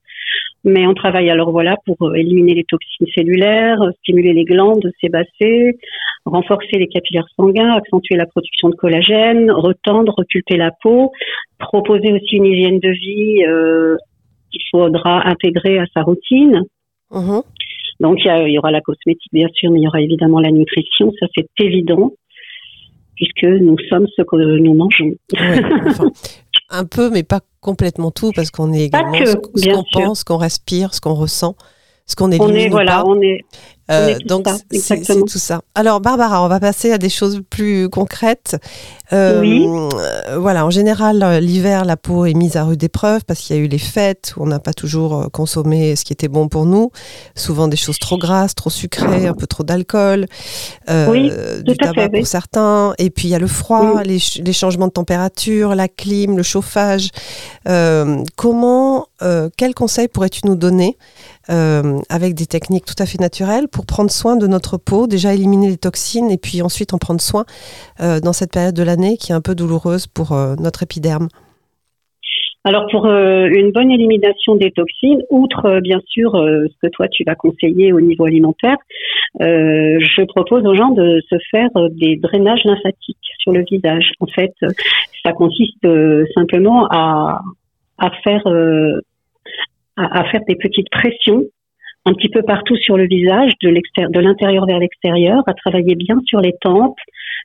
Mais 0.63 0.85
on 0.85 0.93
travaille 0.93 1.29
alors 1.29 1.51
voilà 1.51 1.77
pour 1.85 2.15
éliminer 2.15 2.53
les 2.53 2.65
toxines 2.65 3.07
cellulaires, 3.15 3.79
stimuler 3.99 4.33
les 4.33 4.43
glandes 4.43 4.91
sébacées, 4.99 5.77
renforcer 6.25 6.77
les 6.77 6.87
capillaires 6.87 7.27
sanguins, 7.35 7.73
accentuer 7.73 8.15
la 8.15 8.25
production 8.25 8.69
de 8.69 8.75
collagène, 8.75 9.51
retendre, 9.51 10.13
reculper 10.17 10.57
la 10.57 10.71
peau, 10.83 11.11
proposer 11.59 12.11
aussi 12.11 12.35
une 12.35 12.45
hygiène 12.45 12.79
de 12.79 12.89
vie 12.89 13.45
euh, 13.45 13.95
qu'il 14.51 14.61
faudra 14.71 15.27
intégrer 15.27 15.79
à 15.79 15.85
sa 15.93 16.01
routine. 16.01 16.63
Donc 17.99 18.19
il 18.23 18.51
y, 18.51 18.57
aura 18.57 18.71
la 18.71 18.81
cosmétique 18.81 19.31
bien 19.33 19.47
sûr, 19.53 19.71
mais 19.71 19.79
il 19.79 19.83
y 19.83 19.87
aura 19.87 20.01
évidemment 20.01 20.39
la 20.39 20.51
nutrition, 20.51 21.11
ça 21.19 21.27
c'est 21.35 21.47
évident 21.59 22.13
puisque 23.15 23.43
nous 23.43 23.77
sommes 23.89 24.07
ce 24.15 24.21
que 24.21 24.57
nous 24.59 24.73
mangeons. 24.73 25.13
Un 26.69 26.85
peu, 26.85 27.09
mais 27.09 27.23
pas 27.23 27.41
complètement 27.61 28.11
tout, 28.11 28.31
parce 28.35 28.51
qu'on 28.51 28.73
est 28.73 28.85
également 28.85 29.13
ce, 29.13 29.35
qu'on 29.71 29.83
pense, 29.91 30.19
ce 30.19 30.25
qu'on 30.25 30.37
respire, 30.37 30.93
ce 30.93 31.01
qu'on 31.01 31.15
ressent, 31.15 31.55
ce 32.05 32.15
qu'on 32.15 32.31
est. 32.31 32.39
On 32.39 32.49
est 32.49 32.69
voilà, 32.69 33.05
on 33.05 33.21
est. 33.21 33.45
Euh, 33.89 34.17
donc 34.25 34.47
c'est 34.71 35.03
tout 35.03 35.39
ça. 35.39 35.61
Alors 35.75 35.99
Barbara, 35.99 36.43
on 36.43 36.47
va 36.47 36.59
passer 36.59 36.91
à 36.91 36.97
des 36.97 37.09
choses 37.09 37.41
plus 37.49 37.89
concrètes. 37.89 38.57
Euh, 39.11 39.41
oui. 39.41 39.65
Euh, 39.67 40.37
voilà, 40.37 40.65
en 40.65 40.69
général, 40.69 41.39
l'hiver, 41.41 41.85
la 41.85 41.97
peau 41.97 42.25
est 42.25 42.35
mise 42.35 42.57
à 42.57 42.63
rude 42.63 42.83
épreuve 42.83 43.25
parce 43.25 43.39
qu'il 43.39 43.55
y 43.55 43.59
a 43.59 43.61
eu 43.61 43.67
les 43.67 43.79
fêtes 43.79 44.33
où 44.37 44.43
on 44.43 44.45
n'a 44.45 44.59
pas 44.59 44.73
toujours 44.73 45.29
consommé 45.31 45.95
ce 45.95 46.05
qui 46.05 46.13
était 46.13 46.27
bon 46.27 46.47
pour 46.47 46.65
nous. 46.65 46.91
Souvent 47.35 47.67
des 47.67 47.77
choses 47.77 47.97
trop 47.97 48.17
grasses, 48.17 48.53
trop 48.53 48.69
sucrées, 48.69 49.27
un 49.27 49.33
peu 49.33 49.47
trop 49.47 49.63
d'alcool, 49.63 50.27
oui, 50.87 51.31
du 51.63 51.75
tabac 51.75 52.09
pour 52.09 52.27
certains. 52.27 52.93
Et 52.99 53.09
puis 53.09 53.29
il 53.29 53.31
y 53.31 53.35
a 53.35 53.39
le 53.39 53.47
froid, 53.47 54.03
les, 54.03 54.19
les, 54.43 54.53
changements 54.53 54.87
de 54.87 54.91
température, 54.91 55.73
la 55.73 55.87
clim, 55.87 56.37
le 56.37 56.43
chauffage. 56.43 57.09
comment, 58.35 59.07
quels 59.57 59.73
conseils 59.73 60.07
pourrais-tu 60.07 60.41
nous 60.45 60.55
donner 60.55 60.97
avec 61.47 62.35
des 62.35 62.45
techniques 62.45 62.85
tout 62.85 63.01
à 63.01 63.05
fait 63.07 63.19
naturelles 63.19 63.67
pour 63.67 63.78
prendre 63.85 64.11
soin 64.11 64.35
de 64.35 64.47
notre 64.47 64.77
peau, 64.77 65.07
déjà 65.07 65.33
éliminer 65.33 65.69
les 65.69 65.77
toxines 65.77 66.31
et 66.31 66.37
puis 66.37 66.61
ensuite 66.61 66.93
en 66.93 66.97
prendre 66.97 67.21
soin 67.21 67.45
euh, 68.01 68.19
dans 68.19 68.33
cette 68.33 68.51
période 68.51 68.75
de 68.75 68.83
l'année 68.83 69.17
qui 69.17 69.31
est 69.31 69.35
un 69.35 69.41
peu 69.41 69.55
douloureuse 69.55 70.07
pour 70.07 70.31
euh, 70.31 70.55
notre 70.59 70.83
épiderme 70.83 71.27
alors 72.65 72.87
pour 72.91 73.05
euh, 73.05 73.47
une 73.47 73.71
bonne 73.71 73.89
élimination 73.89 74.57
des 74.57 74.71
toxines, 74.71 75.21
outre 75.29 75.79
bien 75.79 76.01
sûr 76.05 76.33
ce 76.33 76.75
que 76.81 76.91
toi 76.91 77.07
tu 77.07 77.23
vas 77.23 77.33
conseiller 77.33 77.93
au 77.93 78.01
niveau 78.01 78.25
alimentaire, 78.25 78.75
je 79.39 80.25
propose 80.25 80.65
aux 80.65 80.75
gens 80.75 80.89
de 80.89 81.21
se 81.29 81.37
faire 81.49 81.69
des 81.91 82.17
drainages 82.17 82.65
lymphatiques 82.65 83.17
sur 83.39 83.53
le 83.53 83.63
visage. 83.63 84.11
En 84.19 84.27
fait, 84.27 84.51
ça 85.23 85.31
consiste 85.31 85.87
simplement 86.35 86.85
à 86.91 87.39
faire 88.25 88.43
à, 89.99 90.23
faire 90.25 90.41
des 90.47 90.55
petites 90.55 90.89
pressions 90.89 91.43
un 92.05 92.13
petit 92.13 92.29
peu 92.29 92.41
partout 92.41 92.75
sur 92.77 92.97
le 92.97 93.05
visage, 93.07 93.51
de 93.61 94.19
l'intérieur 94.19 94.65
vers 94.65 94.79
l'extérieur, 94.79 95.43
à 95.47 95.53
travailler 95.53 95.95
bien 95.95 96.19
sur 96.25 96.39
les 96.39 96.53
tempes, 96.61 96.97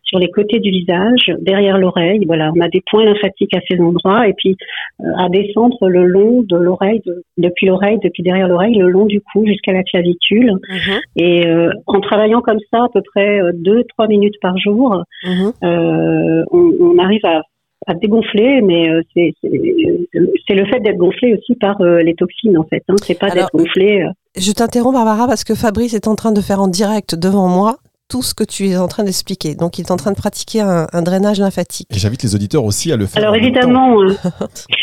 sur 0.05 0.19
les 0.19 0.31
côtés 0.31 0.61
du 0.61 0.71
visage, 0.71 1.33
derrière 1.41 1.79
l'oreille. 1.79 2.25
Voilà, 2.27 2.53
on 2.55 2.61
a 2.61 2.69
des 2.69 2.83
points 2.89 3.05
lymphatiques 3.05 3.55
à 3.55 3.61
ces 3.69 3.81
endroits, 3.81 4.29
et 4.29 4.33
puis 4.35 4.57
euh, 5.01 5.05
à 5.19 5.29
descendre 5.29 5.89
le 5.89 6.07
long 6.07 6.43
de 6.43 6.57
l'oreille, 6.57 7.03
depuis 7.37 7.67
l'oreille, 7.67 7.99
depuis 8.03 8.23
derrière 8.23 8.49
l'oreille, 8.49 8.77
le 8.77 8.89
long 8.89 9.07
du 9.07 9.21
cou 9.21 9.45
jusqu'à 9.47 9.73
la 9.73 9.83
clavicule. 9.83 10.53
Mhm. 10.69 11.01
Et 11.17 11.47
euh, 11.47 11.71
en 11.87 12.01
travaillant 12.01 12.41
comme 12.41 12.61
ça, 12.73 12.85
à 12.85 12.89
peu 12.93 13.03
près 13.15 13.41
euh, 13.41 13.53
deux, 13.55 13.85
trois 13.85 14.07
minutes 14.07 14.37
par 14.41 14.57
jour, 14.59 15.03
mhm. 15.25 15.53
on, 15.63 16.73
on, 16.81 16.99
arrive 16.99 17.25
à 17.25 17.43
à 17.87 17.95
dégonfler, 17.95 18.61
mais 18.63 18.91
euh, 18.91 19.03
c'est 19.15 20.55
le 20.55 20.65
fait 20.67 20.81
d'être 20.81 20.97
gonflé 20.97 21.35
aussi 21.35 21.55
par 21.55 21.81
euh, 21.81 22.03
les 22.03 22.15
toxines 22.15 22.57
en 22.57 22.65
fait. 22.65 22.83
Hein. 22.89 22.95
C'est 23.03 23.19
pas 23.19 23.31
d'être 23.31 23.51
gonflé. 23.53 24.07
Euh. 24.37 24.41
Je 24.41 24.53
t'interromps 24.53 24.95
Barbara 24.95 25.27
parce 25.27 25.45
que 25.45 25.55
Fabrice 25.55 25.95
est 25.95 26.09
en 26.09 26.15
train 26.15 26.33
de 26.33 26.41
faire 26.41 26.61
en 26.61 26.69
direct 26.69 27.15
devant 27.15 27.49
moi 27.49 27.77
tout 28.11 28.23
ce 28.23 28.35
que 28.35 28.45
tu 28.45 28.69
es 28.69 28.77
en 28.77 28.87
train 28.87 29.03
d'expliquer. 29.03 29.55
Donc, 29.55 29.79
il 29.79 29.83
est 29.83 29.91
en 29.91 29.97
train 29.97 30.13
de 30.13 30.17
pratiquer 30.17 30.61
un, 30.61 31.03
drainage 31.03 31.41
lymphatique. 31.41 31.89
Et 31.91 31.99
j'invite 31.99 32.23
les 32.23 32.35
auditeurs 32.35 32.65
aussi 32.65 32.93
à 32.93 32.97
le 32.97 33.07
faire. 33.07 33.23
Alors 33.23 33.35
évidemment, 33.35 33.99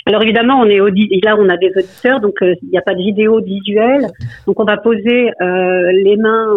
alors 0.07 0.23
évidemment, 0.23 0.59
on 0.59 0.65
est 0.65 0.79
là, 1.23 1.37
on 1.37 1.47
a 1.47 1.57
des 1.57 1.71
auditeurs, 1.77 2.19
donc 2.19 2.33
il 2.41 2.69
n'y 2.71 2.79
a 2.79 2.81
pas 2.81 2.95
de 2.95 3.01
vidéo 3.01 3.39
visuelle. 3.39 4.07
Donc, 4.47 4.59
on 4.59 4.65
va 4.65 4.77
poser 4.77 5.29
les 5.39 6.17
mains 6.17 6.47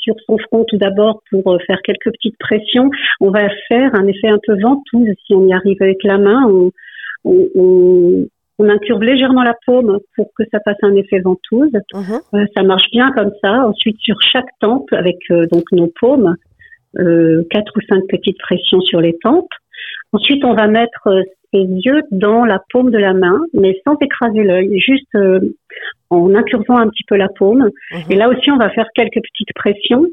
sur 0.00 0.14
son 0.26 0.38
front 0.38 0.64
tout 0.66 0.78
d'abord 0.78 1.22
pour 1.30 1.52
euh, 1.52 1.58
faire 1.66 1.80
quelques 1.84 2.10
petites 2.12 2.38
pressions. 2.38 2.90
On 3.20 3.30
va 3.30 3.48
faire 3.68 3.94
un 3.94 4.06
effet 4.06 4.28
un 4.28 4.38
peu 4.44 4.60
ventouse 4.60 5.14
si 5.26 5.34
on 5.34 5.46
y 5.46 5.52
arrive 5.52 5.76
avec 5.80 6.02
la 6.04 6.18
main. 6.18 6.44
On, 6.48 6.70
on, 7.24 7.48
on, 7.54 8.26
incurve 8.68 9.02
légèrement 9.02 9.42
la 9.42 9.54
paume 9.66 9.98
pour 10.16 10.30
que 10.36 10.44
ça 10.50 10.58
fasse 10.64 10.78
un 10.82 10.94
effet 10.96 11.20
ventouse. 11.20 11.72
Uh-huh. 11.92 12.20
Euh, 12.34 12.46
ça 12.56 12.62
marche 12.62 12.90
bien 12.90 13.10
comme 13.12 13.32
ça. 13.42 13.66
Ensuite, 13.66 13.98
sur 14.00 14.20
chaque 14.20 14.50
tempe, 14.60 14.92
avec 14.92 15.18
euh, 15.30 15.46
donc 15.52 15.64
nos 15.72 15.90
paumes, 16.00 16.36
quatre 17.50 17.72
ou 17.76 17.80
cinq 17.88 18.02
petites 18.08 18.38
pressions 18.38 18.80
sur 18.80 19.00
les 19.00 19.16
tempes. 19.22 19.52
Ensuite, 20.12 20.44
on 20.44 20.54
va 20.54 20.66
mettre 20.66 21.08
ses 21.52 21.62
yeux 21.62 22.02
dans 22.10 22.44
la 22.44 22.60
paume 22.70 22.90
de 22.90 22.98
la 22.98 23.14
main, 23.14 23.38
mais 23.54 23.80
sans 23.86 23.96
écraser 24.00 24.42
l'œil, 24.42 24.78
juste 24.78 25.14
euh, 25.14 25.40
en 26.10 26.34
incurvant 26.34 26.78
un 26.78 26.88
petit 26.88 27.04
peu 27.06 27.16
la 27.16 27.28
paume. 27.28 27.70
Mhm. 27.92 28.00
Et 28.10 28.16
là 28.16 28.28
aussi, 28.28 28.50
on 28.50 28.56
va 28.56 28.70
faire 28.70 28.86
quelques 28.94 29.20
petites 29.22 29.52
pressions. 29.54 30.06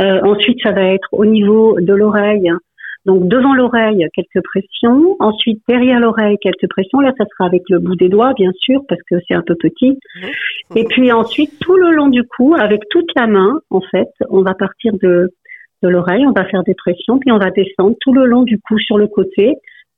Euh, 0.00 0.20
ensuite, 0.22 0.58
ça 0.62 0.72
va 0.72 0.82
être 0.82 1.08
au 1.12 1.26
niveau 1.26 1.78
de 1.80 1.92
l'oreille. 1.92 2.50
Donc 3.06 3.28
devant 3.28 3.54
l'oreille, 3.54 4.06
quelques 4.14 4.44
pressions. 4.44 5.16
Ensuite, 5.20 5.62
derrière 5.68 6.00
l'oreille, 6.00 6.36
quelques 6.40 6.68
pressions. 6.68 7.00
Là, 7.00 7.12
ça 7.16 7.24
sera 7.24 7.46
avec 7.46 7.62
le 7.68 7.78
bout 7.78 7.96
des 7.96 8.08
doigts, 8.08 8.32
bien 8.34 8.50
sûr, 8.58 8.82
parce 8.88 9.00
que 9.10 9.16
c'est 9.26 9.34
un 9.34 9.42
peu 9.42 9.54
petit. 9.54 9.98
Mhm. 10.16 10.76
Et 10.76 10.84
puis 10.84 11.10
ensuite, 11.12 11.58
tout 11.60 11.76
le 11.76 11.92
long 11.92 12.08
du 12.08 12.22
cou, 12.24 12.54
avec 12.58 12.82
toute 12.90 13.10
la 13.16 13.26
main, 13.26 13.60
en 13.70 13.80
fait, 13.80 14.10
on 14.28 14.42
va 14.42 14.54
partir 14.54 14.92
de, 15.02 15.30
de 15.82 15.88
l'oreille, 15.88 16.26
on 16.26 16.32
va 16.32 16.44
faire 16.44 16.62
des 16.62 16.74
pressions, 16.74 17.18
puis 17.18 17.32
on 17.32 17.38
va 17.38 17.50
descendre 17.50 17.96
tout 18.00 18.12
le 18.12 18.26
long 18.26 18.42
du 18.42 18.58
cou 18.60 18.78
sur 18.78 18.98
le 18.98 19.06
côté 19.06 19.54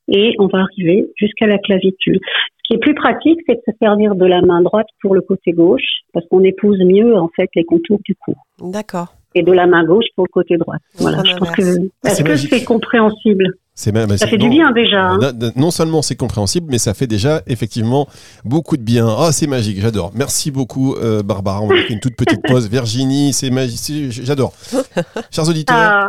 et 0.07 0.35
on 0.39 0.47
va 0.47 0.59
arriver 0.59 1.07
jusqu'à 1.15 1.47
la 1.47 1.57
clavicule. 1.57 2.19
Ce 2.25 2.67
qui 2.67 2.73
est 2.75 2.79
plus 2.79 2.93
pratique, 2.93 3.39
c'est 3.47 3.55
de 3.55 3.61
se 3.65 3.77
servir 3.81 4.15
de 4.15 4.25
la 4.25 4.41
main 4.41 4.61
droite 4.61 4.87
pour 5.01 5.15
le 5.15 5.21
côté 5.21 5.51
gauche, 5.51 6.01
parce 6.13 6.25
qu'on 6.27 6.43
épouse 6.43 6.79
mieux 6.79 7.15
en 7.15 7.29
fait 7.35 7.49
les 7.55 7.63
contours 7.63 7.99
du 8.05 8.15
cou. 8.15 8.35
D'accord. 8.61 9.13
Et 9.35 9.43
de 9.43 9.51
la 9.51 9.65
main 9.67 9.83
gauche 9.83 10.05
pour 10.15 10.25
le 10.25 10.31
côté 10.31 10.57
droit. 10.57 10.75
Voilà. 10.97 11.21
Je 11.25 11.35
pense 11.35 11.51
que 11.51 11.61
est-ce 12.05 12.23
que 12.23 12.35
c'est 12.35 12.63
compréhensible 12.63 13.53
c'est 13.75 13.91
même, 13.91 14.15
ça 14.17 14.27
fait 14.27 14.37
du 14.37 14.49
bien 14.49 14.71
déjà. 14.71 15.09
Hein. 15.13 15.19
Non 15.55 15.71
seulement 15.71 16.03
c'est 16.03 16.15
compréhensible, 16.15 16.67
mais 16.69 16.77
ça 16.77 16.93
fait 16.93 17.07
déjà 17.07 17.41
effectivement 17.47 18.07
beaucoup 18.45 18.77
de 18.77 18.83
bien. 18.83 19.07
Ah, 19.07 19.31
c'est 19.31 19.47
magique, 19.47 19.81
j'adore. 19.81 20.11
Merci 20.13 20.51
beaucoup, 20.51 20.93
euh, 20.93 21.23
Barbara. 21.23 21.61
On 21.61 21.67
va 21.67 21.77
faire 21.77 21.89
une 21.89 21.99
toute 21.99 22.15
petite 22.15 22.41
pause. 22.47 22.69
Virginie, 22.69 23.33
c'est 23.33 23.49
magique, 23.49 24.11
j'adore. 24.11 24.53
Chers 25.31 25.49
auditeurs, 25.49 25.75
ah, 25.75 26.07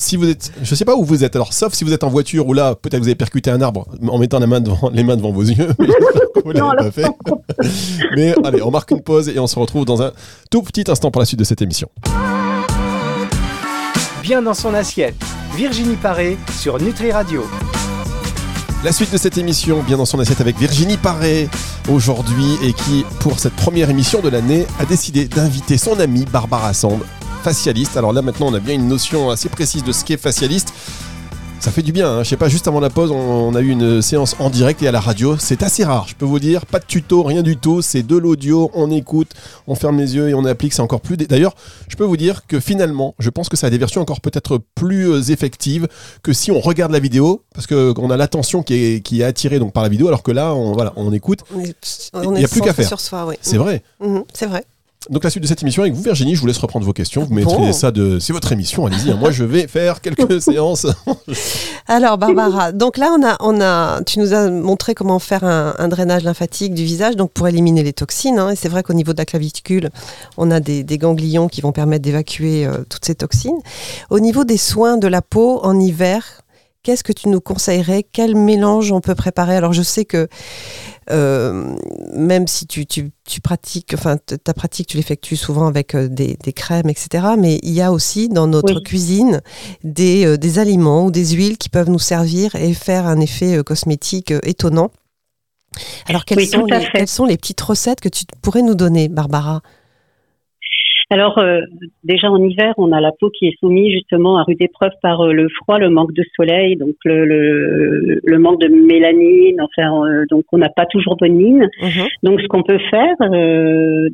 si 0.00 0.16
vous 0.16 0.28
êtes, 0.28 0.52
je 0.62 0.74
sais 0.76 0.84
pas 0.84 0.94
où 0.94 1.04
vous 1.04 1.24
êtes, 1.24 1.34
alors 1.34 1.52
sauf 1.52 1.74
si 1.74 1.82
vous 1.82 1.92
êtes 1.92 2.04
en 2.04 2.08
voiture 2.08 2.46
ou 2.46 2.54
là, 2.54 2.76
peut-être 2.76 3.00
vous 3.00 3.08
avez 3.08 3.16
percuté 3.16 3.50
un 3.50 3.60
arbre 3.60 3.86
en 4.06 4.16
mettant 4.16 4.38
la 4.38 4.46
main 4.46 4.60
devant, 4.60 4.90
les 4.90 5.02
mains 5.02 5.16
devant 5.16 5.32
vos 5.32 5.42
yeux, 5.42 5.74
mais 5.78 5.88
vous 6.44 6.52
l'avez 6.52 6.76
pas 6.76 6.90
fait. 6.92 7.10
mais 8.16 8.32
allez, 8.44 8.62
on 8.62 8.70
marque 8.70 8.92
une 8.92 9.02
pause 9.02 9.28
et 9.28 9.38
on 9.40 9.48
se 9.48 9.58
retrouve 9.58 9.84
dans 9.84 10.00
un 10.00 10.12
tout 10.50 10.62
petit 10.62 10.84
instant 10.88 11.10
pour 11.10 11.20
la 11.20 11.26
suite 11.26 11.40
de 11.40 11.44
cette 11.44 11.62
émission. 11.62 11.88
Bien 14.22 14.40
dans 14.40 14.54
son 14.54 14.72
assiette, 14.72 15.16
Virginie 15.56 15.96
Paré 15.96 16.38
sur 16.60 16.80
Nutri 16.80 17.10
Radio. 17.10 17.44
La 18.84 18.92
suite 18.92 19.12
de 19.12 19.18
cette 19.18 19.36
émission, 19.36 19.82
bien 19.82 19.96
dans 19.96 20.04
son 20.04 20.20
assiette 20.20 20.40
avec 20.40 20.56
Virginie 20.58 20.96
Paré 20.96 21.48
aujourd'hui 21.90 22.56
et 22.62 22.72
qui, 22.72 23.04
pour 23.18 23.40
cette 23.40 23.54
première 23.54 23.90
émission 23.90 24.20
de 24.20 24.28
l'année, 24.28 24.64
a 24.78 24.84
décidé 24.84 25.24
d'inviter 25.24 25.76
son 25.76 25.98
amie 25.98 26.24
Barbara 26.24 26.72
Sand, 26.72 27.00
facialiste. 27.48 27.96
Alors 27.96 28.12
là 28.12 28.20
maintenant, 28.20 28.48
on 28.48 28.54
a 28.54 28.60
bien 28.60 28.74
une 28.74 28.88
notion 28.88 29.30
assez 29.30 29.48
précise 29.48 29.82
de 29.82 29.90
ce 29.90 30.04
qu'est 30.04 30.18
facialiste. 30.18 30.74
Ça 31.60 31.70
fait 31.70 31.80
du 31.80 31.92
bien, 31.92 32.10
hein. 32.10 32.22
je 32.22 32.28
sais 32.28 32.36
pas, 32.36 32.48
juste 32.48 32.68
avant 32.68 32.78
la 32.78 32.90
pause, 32.90 33.10
on, 33.10 33.54
a 33.54 33.60
eu 33.62 33.70
une 33.70 34.02
séance 34.02 34.36
en 34.38 34.50
direct 34.50 34.82
et 34.82 34.88
à 34.88 34.92
la 34.92 35.00
radio. 35.00 35.36
C'est 35.38 35.62
assez 35.62 35.82
rare, 35.82 36.06
je 36.06 36.14
peux 36.14 36.26
vous 36.26 36.38
dire. 36.38 36.66
Pas 36.66 36.78
de 36.78 36.84
tuto, 36.84 37.22
rien 37.22 37.42
du 37.42 37.56
tout. 37.56 37.80
C'est 37.80 38.02
de 38.02 38.16
l'audio, 38.16 38.70
on 38.74 38.90
écoute, 38.90 39.30
on 39.66 39.74
ferme 39.74 39.96
les 39.96 40.14
yeux 40.14 40.28
et 40.28 40.34
on 40.34 40.44
applique. 40.44 40.74
C'est 40.74 40.82
encore 40.82 41.00
plus. 41.00 41.16
D'ailleurs, 41.16 41.54
je 41.88 41.96
peux 41.96 42.04
vous 42.04 42.18
dire 42.18 42.46
que 42.46 42.60
finalement, 42.60 43.14
je 43.18 43.30
pense 43.30 43.48
que 43.48 43.56
ça 43.56 43.68
a 43.68 43.70
des 43.70 43.78
versions 43.78 44.02
encore 44.02 44.20
peut-être 44.20 44.60
plus 44.74 45.10
euh, 45.10 45.22
effectives 45.22 45.88
que 46.22 46.34
si 46.34 46.50
on 46.50 46.60
regarde 46.60 46.92
la 46.92 47.00
vidéo, 47.00 47.42
parce 47.54 47.66
qu'on 47.66 48.10
a 48.10 48.16
l'attention 48.18 48.62
qui 48.62 48.74
est, 48.74 49.00
qui 49.00 49.22
est 49.22 49.24
attirée 49.24 49.58
donc, 49.58 49.72
par 49.72 49.82
la 49.82 49.88
vidéo, 49.88 50.06
alors 50.06 50.22
que 50.22 50.32
là, 50.32 50.54
on, 50.54 50.74
voilà, 50.74 50.92
on 50.96 51.14
écoute. 51.14 51.40
Il 51.54 52.30
n'y 52.30 52.44
a 52.44 52.48
plus 52.48 52.60
qu'à 52.60 52.74
faire. 52.74 52.88
C'est 53.40 53.56
vrai. 53.56 53.82
Mhm, 54.00 54.24
c'est 54.34 54.46
vrai. 54.46 54.64
Donc 55.10 55.24
la 55.24 55.30
suite 55.30 55.42
de 55.42 55.48
cette 55.48 55.62
émission 55.62 55.82
avec 55.82 55.94
vous 55.94 56.02
Virginie, 56.02 56.34
je 56.34 56.40
vous 56.40 56.46
laisse 56.46 56.58
reprendre 56.58 56.84
vos 56.84 56.92
questions. 56.92 57.24
Vous 57.24 57.32
mettrez 57.32 57.72
ça 57.72 57.90
de, 57.90 58.18
c'est 58.18 58.32
votre 58.32 58.52
émission, 58.52 58.84
allez-y. 58.84 59.10
Hein. 59.10 59.16
Moi 59.18 59.30
je 59.30 59.44
vais 59.44 59.66
faire 59.68 60.00
quelques 60.00 60.42
séances. 60.42 60.86
Alors 61.86 62.18
Barbara, 62.18 62.72
donc 62.72 62.98
là 62.98 63.14
on 63.16 63.24
a, 63.24 63.36
on 63.40 63.60
a, 63.60 64.02
tu 64.02 64.18
nous 64.18 64.34
as 64.34 64.50
montré 64.50 64.94
comment 64.94 65.18
faire 65.18 65.44
un, 65.44 65.88
drainage 65.88 66.24
lymphatique 66.24 66.74
du 66.74 66.84
visage, 66.84 67.16
donc 67.16 67.30
pour 67.30 67.48
éliminer 67.48 67.82
les 67.82 67.92
toxines. 67.92 68.38
Hein. 68.38 68.50
et 68.50 68.56
c'est 68.56 68.68
vrai 68.68 68.82
qu'au 68.82 68.92
niveau 68.92 69.12
de 69.12 69.18
la 69.18 69.24
clavicule, 69.24 69.90
on 70.36 70.50
a 70.50 70.60
des, 70.60 70.84
ganglions 70.98 71.48
qui 71.48 71.60
vont 71.60 71.72
permettre 71.72 72.02
d'évacuer 72.02 72.66
euh, 72.66 72.78
toutes 72.88 73.04
ces 73.04 73.14
toxines. 73.14 73.58
Au 74.10 74.18
niveau 74.18 74.42
des 74.42 74.56
soins 74.56 74.96
de 74.96 75.06
la 75.06 75.22
peau 75.22 75.60
en 75.62 75.78
hiver, 75.78 76.42
qu'est-ce 76.88 77.04
que 77.04 77.12
tu 77.12 77.28
nous 77.28 77.42
conseillerais? 77.42 78.02
Quel 78.02 78.34
mélange 78.34 78.92
on 78.92 79.02
peut 79.02 79.14
préparer? 79.14 79.54
Alors 79.54 79.74
je 79.74 79.82
sais 79.82 80.06
que 80.06 80.26
euh, 81.10 81.76
même 82.14 82.46
si 82.46 82.66
tu, 82.66 83.12
pratiques, 83.42 83.92
enfin 83.92 84.16
ta 84.16 84.54
pratique, 84.54 84.86
tu 84.86 84.96
l'effectues 84.96 85.36
souvent 85.36 85.66
avec 85.66 85.94
euh, 85.94 86.08
des, 86.08 86.38
crèmes, 86.54 86.88
etc. 86.88 87.26
Mais 87.38 87.60
il 87.62 87.74
y 87.74 87.82
a 87.82 87.92
aussi 87.92 88.30
dans 88.30 88.46
notre 88.46 88.80
cuisine 88.80 89.42
euh, 89.84 90.36
des, 90.38 90.58
aliments 90.58 91.04
ou 91.04 91.10
des 91.10 91.26
huiles 91.32 91.58
qui 91.58 91.68
peuvent 91.68 91.90
nous 91.90 91.98
servir 91.98 92.54
et 92.54 92.72
faire 92.72 93.06
un 93.06 93.20
effet 93.20 93.62
cosmétique 93.62 94.32
étonnant. 94.44 94.90
Alors 96.06 96.24
quelles, 96.24 96.46
sont 96.46 96.64
quelles 96.94 97.06
sont 97.06 97.26
les 97.26 97.36
petites 97.36 97.60
recettes 97.60 98.00
que 98.00 98.08
tu 98.08 98.24
pourrais 98.40 98.62
nous 98.62 98.74
donner, 98.74 99.08
Barbara? 99.08 99.60
Alors 101.10 101.38
euh, 101.38 101.60
déjà 102.04 102.30
en 102.30 102.42
hiver, 102.42 102.74
on 102.76 102.92
a 102.92 103.00
la 103.00 103.12
peau 103.12 103.30
qui 103.30 103.46
est 103.46 103.58
soumise 103.60 103.92
justement 103.92 104.38
à 104.38 104.42
rude 104.42 104.60
épreuve 104.60 104.92
par 105.02 105.22
euh, 105.22 105.32
le 105.32 105.48
froid, 105.48 105.78
le 105.78 105.88
manque 105.88 106.12
de 106.12 106.22
soleil, 106.36 106.76
donc 106.76 106.96
le, 107.04 107.24
le, 107.24 108.20
le 108.22 108.38
manque 108.38 108.60
de 108.60 108.68
mélanine. 108.68 109.60
Enfin, 109.60 110.04
euh, 110.04 110.24
donc 110.30 110.44
on 110.52 110.58
n'a 110.58 110.68
pas 110.68 110.84
toujours 110.86 111.16
bonne 111.16 111.34
mine. 111.34 111.68
Mhm. 111.80 112.06
Donc 112.22 112.40
ce 112.40 112.46
qu'on 112.46 112.62
peut 112.62 112.80
faire 112.90 113.16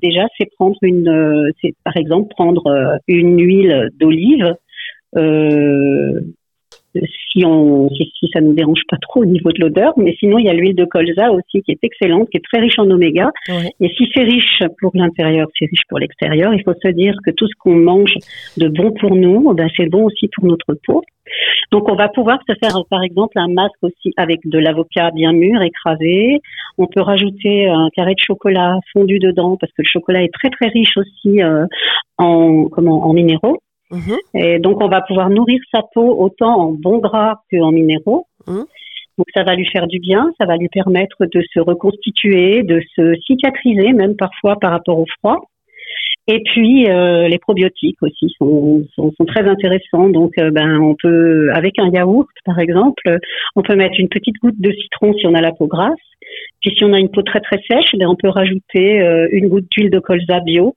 déjà, 0.02 0.26
c'est 0.38 0.48
prendre 0.56 0.76
une, 0.82 1.52
c'est 1.60 1.74
par 1.84 1.96
exemple 1.96 2.28
prendre 2.30 2.98
une 3.08 3.40
huile 3.40 3.90
d'olive 3.98 4.54
si 7.32 7.44
on 7.44 7.88
si, 7.90 8.12
ça 8.32 8.40
nous 8.40 8.54
dérange 8.54 8.82
pas 8.88 8.96
trop 8.98 9.22
au 9.22 9.26
niveau 9.26 9.50
de 9.52 9.60
l'odeur. 9.60 9.92
Mais 9.96 10.14
sinon, 10.18 10.38
il 10.38 10.46
y 10.46 10.48
a 10.48 10.52
l'huile 10.52 10.76
de 10.76 10.84
colza 10.84 11.32
aussi 11.32 11.62
qui 11.62 11.72
est 11.72 11.82
excellente, 11.82 12.28
qui 12.30 12.38
est 12.38 12.44
très 12.44 12.60
riche 12.60 12.78
en 12.78 12.90
oméga. 12.90 13.30
Et 13.48 13.88
si 13.96 14.08
c'est 14.14 14.22
riche 14.22 14.62
pour 14.80 14.92
l'intérieur, 14.94 15.48
c'est 15.58 15.66
riche 15.66 15.84
pour 15.88 15.98
l'extérieur. 15.98 16.54
Il 16.54 16.62
faut 16.62 16.74
se 16.74 16.88
dire 16.88 17.14
que 17.24 17.30
tout 17.30 17.46
ce 17.46 17.54
qu'on 17.58 17.76
mange 17.76 18.14
de 18.56 18.68
bon 18.68 18.92
pour 18.92 19.14
nous, 19.16 19.52
ben 19.54 19.68
c'est 19.76 19.88
bon 19.88 20.04
aussi 20.04 20.28
pour 20.34 20.46
notre 20.46 20.74
peau. 20.86 21.02
Donc 21.72 21.90
on 21.90 21.96
va 21.96 22.08
pouvoir 22.08 22.38
se 22.48 22.54
faire 22.62 22.76
par 22.90 23.02
exemple 23.02 23.38
un 23.38 23.48
masque 23.48 23.82
aussi 23.82 24.12
avec 24.16 24.40
de 24.44 24.58
l'avocat 24.58 25.10
bien 25.10 25.32
mûr, 25.32 25.62
écrasé. 25.62 26.40
On 26.78 26.86
peut 26.86 27.00
rajouter 27.00 27.66
un 27.68 27.88
carré 27.94 28.14
de 28.14 28.20
chocolat 28.20 28.78
fondu 28.92 29.18
dedans 29.18 29.56
parce 29.58 29.72
que 29.72 29.82
le 29.82 29.88
chocolat 29.88 30.22
est 30.22 30.32
très 30.32 30.50
très 30.50 30.68
riche 30.68 30.96
aussi 30.96 31.42
euh, 31.42 31.66
en 32.18 32.68
comment 32.68 33.06
en 33.06 33.12
minéraux. 33.12 33.58
Mhm. 33.94 34.18
Et 34.34 34.58
donc, 34.58 34.82
on 34.82 34.88
va 34.88 35.00
pouvoir 35.02 35.30
nourrir 35.30 35.60
sa 35.72 35.82
peau 35.94 36.16
autant 36.18 36.54
en 36.58 36.72
bons 36.72 36.98
gras 36.98 37.36
qu'en 37.50 37.70
minéraux. 37.70 38.26
Mhm. 38.46 38.64
Donc, 39.16 39.26
ça 39.32 39.44
va 39.44 39.54
lui 39.54 39.66
faire 39.66 39.86
du 39.86 40.00
bien, 40.00 40.32
ça 40.40 40.46
va 40.46 40.56
lui 40.56 40.68
permettre 40.68 41.26
de 41.26 41.40
se 41.52 41.60
reconstituer, 41.60 42.64
de 42.64 42.80
se 42.96 43.14
cicatriser, 43.26 43.92
même 43.92 44.16
parfois 44.16 44.56
par 44.56 44.72
rapport 44.72 44.98
au 44.98 45.06
froid. 45.18 45.40
Et 46.26 46.42
puis, 46.42 46.88
euh, 46.88 47.28
les 47.28 47.38
probiotiques 47.38 48.02
aussi 48.02 48.34
sont, 48.38 48.82
sont, 48.94 49.12
sont 49.16 49.24
très 49.26 49.46
intéressants. 49.46 50.08
Donc, 50.08 50.32
euh, 50.38 50.50
ben, 50.50 50.80
on 50.80 50.96
peut, 51.00 51.50
avec 51.52 51.78
un 51.78 51.90
yaourt, 51.90 52.28
par 52.44 52.58
exemple, 52.58 53.18
on 53.54 53.62
peut 53.62 53.76
mettre 53.76 54.00
une 54.00 54.08
petite 54.08 54.36
goutte 54.42 54.58
de 54.58 54.72
citron 54.72 55.12
si 55.14 55.26
on 55.26 55.34
a 55.34 55.42
la 55.42 55.52
peau 55.52 55.66
grasse. 55.66 55.92
Puis, 56.60 56.74
si 56.76 56.84
on 56.84 56.94
a 56.94 56.98
une 56.98 57.10
peau 57.10 57.22
très 57.22 57.40
très 57.40 57.60
sèche, 57.70 57.94
ben, 57.98 58.08
on 58.08 58.16
peut 58.16 58.30
rajouter 58.30 59.02
euh, 59.02 59.28
une 59.32 59.48
goutte 59.48 59.66
d'huile 59.70 59.90
de 59.90 60.00
colza 60.00 60.40
bio 60.40 60.74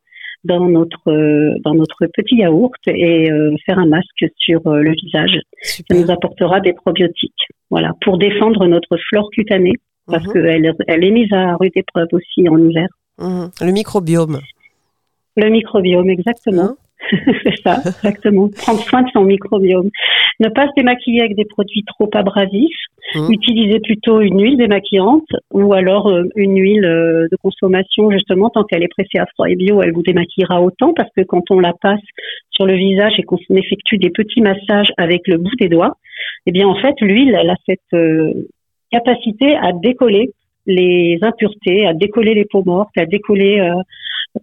dans 0.47 0.67
notre 0.67 1.11
euh, 1.11 1.55
dans 1.63 1.75
notre 1.75 2.07
petit 2.07 2.37
yaourt 2.37 2.79
et 2.87 3.29
euh, 3.29 3.55
faire 3.65 3.77
un 3.77 3.85
masque 3.85 4.25
sur 4.37 4.65
euh, 4.65 4.81
le 4.81 4.91
visage. 4.91 5.39
Ça 5.61 5.95
nous 5.95 6.09
apportera 6.09 6.59
des 6.61 6.73
probiotiques. 6.73 7.47
Voilà, 7.69 7.91
pour 8.01 8.17
défendre 8.17 8.65
notre 8.65 8.97
flore 9.09 9.29
cutanée 9.31 9.75
parce 10.07 10.25
mhm. 10.25 10.33
qu'elle 10.33 10.73
elle 10.87 11.03
est 11.03 11.11
mise 11.11 11.31
à 11.33 11.55
rude 11.57 11.73
épreuve 11.75 12.07
aussi 12.13 12.47
en 12.49 12.57
hiver. 12.57 12.87
Mhm. 13.19 13.49
Le 13.61 13.71
microbiome. 13.71 14.39
Le 15.35 15.49
microbiome, 15.49 16.09
exactement. 16.09 16.63
Hein 16.63 16.75
c'est 17.43 17.57
ça, 17.63 17.77
exactement. 17.85 18.49
Prendre 18.49 18.81
soin 18.81 19.03
de 19.03 19.09
son 19.11 19.23
microbiome. 19.23 19.89
Ne 20.39 20.49
pas 20.49 20.67
se 20.67 20.73
démaquiller 20.75 21.21
avec 21.21 21.35
des 21.35 21.45
produits 21.45 21.83
trop 21.85 22.09
abrasifs. 22.13 22.75
Mmh. 23.15 23.31
Utiliser 23.31 23.79
plutôt 23.79 24.19
une 24.19 24.41
huile 24.41 24.57
démaquillante 24.57 25.29
ou 25.53 25.73
alors 25.73 26.09
euh, 26.09 26.23
une 26.35 26.57
huile 26.57 26.83
euh, 26.83 27.27
de 27.31 27.37
consommation 27.37 28.11
justement 28.11 28.49
tant 28.49 28.65
qu'elle 28.65 28.83
est 28.83 28.89
pressée 28.89 29.17
à 29.17 29.25
froid 29.27 29.49
et 29.49 29.55
bio, 29.55 29.81
elle 29.81 29.93
vous 29.93 30.01
démaquillera 30.01 30.61
autant 30.61 30.93
parce 30.93 31.09
que 31.15 31.21
quand 31.21 31.49
on 31.49 31.61
la 31.61 31.71
passe 31.71 32.01
sur 32.51 32.65
le 32.65 32.73
visage 32.73 33.13
et 33.17 33.23
qu'on 33.23 33.37
effectue 33.51 33.97
des 33.97 34.09
petits 34.09 34.41
massages 34.41 34.91
avec 34.97 35.25
le 35.27 35.37
bout 35.37 35.55
des 35.57 35.69
doigts, 35.69 35.95
eh 36.47 36.51
bien 36.51 36.67
en 36.67 36.75
fait 36.75 36.95
l'huile 36.99 37.33
elle 37.39 37.49
a 37.49 37.55
cette 37.65 37.79
euh, 37.93 38.33
capacité 38.91 39.55
à 39.55 39.71
décoller 39.71 40.31
les 40.65 41.17
impuretés, 41.21 41.87
à 41.87 41.93
décoller 41.93 42.33
les 42.33 42.43
peaux 42.43 42.65
mortes, 42.65 42.91
à 42.97 43.05
décoller 43.05 43.61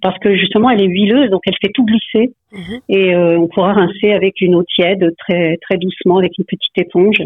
parce 0.00 0.18
que 0.18 0.34
justement 0.36 0.70
elle 0.70 0.82
est 0.82 0.86
huileuse, 0.86 1.30
donc 1.30 1.42
elle 1.46 1.56
fait 1.60 1.72
tout 1.72 1.84
glisser 1.84 2.32
mhm. 2.52 2.80
et 2.88 3.14
euh, 3.14 3.38
on 3.38 3.48
pourra 3.48 3.72
rincer 3.72 4.12
avec 4.12 4.40
une 4.40 4.54
eau 4.54 4.64
tiède 4.64 5.14
très 5.18 5.56
très 5.62 5.76
doucement 5.76 6.18
avec 6.18 6.32
une 6.38 6.44
petite 6.44 6.76
éponge 6.76 7.22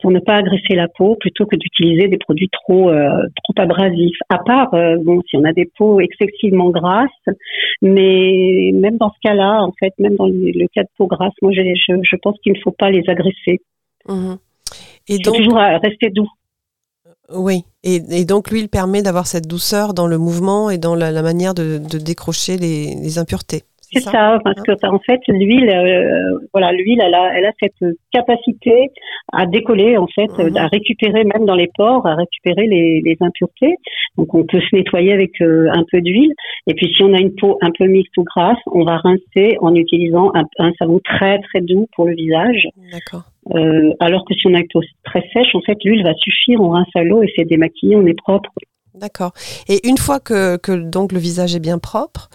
pour 0.00 0.10
ne 0.10 0.18
pas 0.18 0.34
agresser 0.34 0.74
la 0.74 0.88
peau 0.88 1.16
plutôt 1.16 1.46
que 1.46 1.54
d'utiliser 1.56 2.08
des 2.08 2.18
produits 2.18 2.48
trop 2.50 2.90
euh, 2.90 3.22
trop 3.44 3.54
abrasifs. 3.62 4.18
À 4.28 4.38
part 4.38 4.74
euh, 4.74 4.96
bon 5.02 5.20
si 5.28 5.36
on 5.36 5.44
a 5.44 5.52
des 5.52 5.70
peaux 5.78 6.00
excessivement 6.00 6.70
grasses, 6.70 7.08
mais 7.80 8.72
même 8.74 8.96
dans 8.98 9.10
ce 9.10 9.28
cas-là, 9.28 9.62
en 9.62 9.72
fait, 9.78 9.92
même 9.98 10.16
dans 10.16 10.26
le, 10.26 10.66
cas 10.74 10.82
de 10.82 10.88
peau 10.98 11.06
grasse, 11.06 11.34
moi 11.40 11.52
je, 11.52 11.62
je, 11.62 12.16
pense 12.16 12.36
qu'il 12.42 12.52
ne 12.52 12.58
faut 12.58 12.72
pas 12.72 12.90
les 12.90 13.02
agresser. 13.08 13.60
Mhm. 14.08 14.36
Et 15.08 15.14
Il 15.14 15.24
faut 15.24 15.32
toujours 15.32 15.58
rester 15.58 16.10
doux. 16.10 16.28
Oui, 17.30 17.64
et, 17.84 18.24
donc 18.24 18.50
l'huile 18.50 18.68
permet 18.68 19.02
d'avoir 19.02 19.26
cette 19.26 19.46
douceur 19.46 19.94
dans 19.94 20.06
le 20.06 20.18
mouvement 20.18 20.70
et 20.70 20.78
dans 20.78 20.94
la, 20.94 21.22
manière 21.22 21.54
de, 21.54 21.78
décrocher 21.98 22.56
les, 22.56 23.18
impuretés. 23.18 23.62
C'est 23.94 24.00
ça, 24.00 24.38
parce 24.42 24.60
que 24.62 24.72
en 24.86 24.98
fait 25.00 25.20
l'huile, 25.28 25.68
euh, 25.68 26.38
voilà, 26.54 26.72
l'huile, 26.72 27.02
elle 27.04 27.14
a, 27.14 27.36
elle 27.36 27.44
a 27.44 27.52
cette 27.60 27.94
capacité 28.10 28.90
à 29.34 29.44
décoller 29.44 29.98
en 29.98 30.06
fait, 30.06 30.30
mhm. 30.38 30.56
à 30.56 30.66
récupérer 30.68 31.24
même 31.24 31.44
dans 31.44 31.54
les 31.54 31.68
pores, 31.76 32.06
à 32.06 32.14
récupérer 32.14 32.66
les, 32.66 33.16
impuretés. 33.20 33.76
Donc 34.16 34.32
on 34.32 34.44
peut 34.44 34.60
se 34.60 34.74
nettoyer 34.74 35.12
avec 35.12 35.38
euh, 35.42 35.68
un 35.72 35.84
peu 35.92 36.00
d'huile. 36.00 36.32
Et 36.66 36.74
puis 36.74 36.90
si 36.96 37.02
on 37.02 37.12
a 37.12 37.18
une 37.18 37.34
peau 37.34 37.58
un 37.60 37.70
peu 37.70 37.84
mixte 37.86 38.16
ou 38.16 38.24
grasse, 38.24 38.58
on 38.66 38.84
va 38.84 38.96
rincer 38.96 39.58
en 39.60 39.74
utilisant 39.74 40.32
un, 40.34 40.44
un 40.58 40.72
savon 40.78 40.98
très 41.04 41.40
très 41.40 41.60
doux 41.60 41.86
pour 41.94 42.06
le 42.06 42.14
visage. 42.14 42.66
D'accord. 42.90 43.24
Euh, 43.50 43.92
alors 44.00 44.24
que 44.24 44.34
si 44.34 44.46
on 44.46 44.54
a 44.54 44.58
une 44.58 44.68
peau 44.72 44.82
très 45.04 45.22
sèche, 45.32 45.54
en 45.54 45.60
fait, 45.60 45.78
l'huile 45.84 46.04
va 46.04 46.14
suffire, 46.14 46.60
on 46.60 46.70
rince 46.70 46.88
à 46.94 47.02
l'eau 47.02 47.22
et 47.22 47.32
c'est 47.36 47.44
démaquillé, 47.44 47.96
on 47.96 48.06
est 48.06 48.16
propre. 48.16 48.50
D'accord. 48.94 49.32
Et 49.68 49.86
une 49.88 49.98
fois 49.98 50.20
que, 50.20 50.56
que, 50.58 50.72
donc 50.72 51.12
le 51.12 51.18
visage 51.18 51.56
est 51.56 51.60
bien 51.60 51.78
propre, 51.78 52.28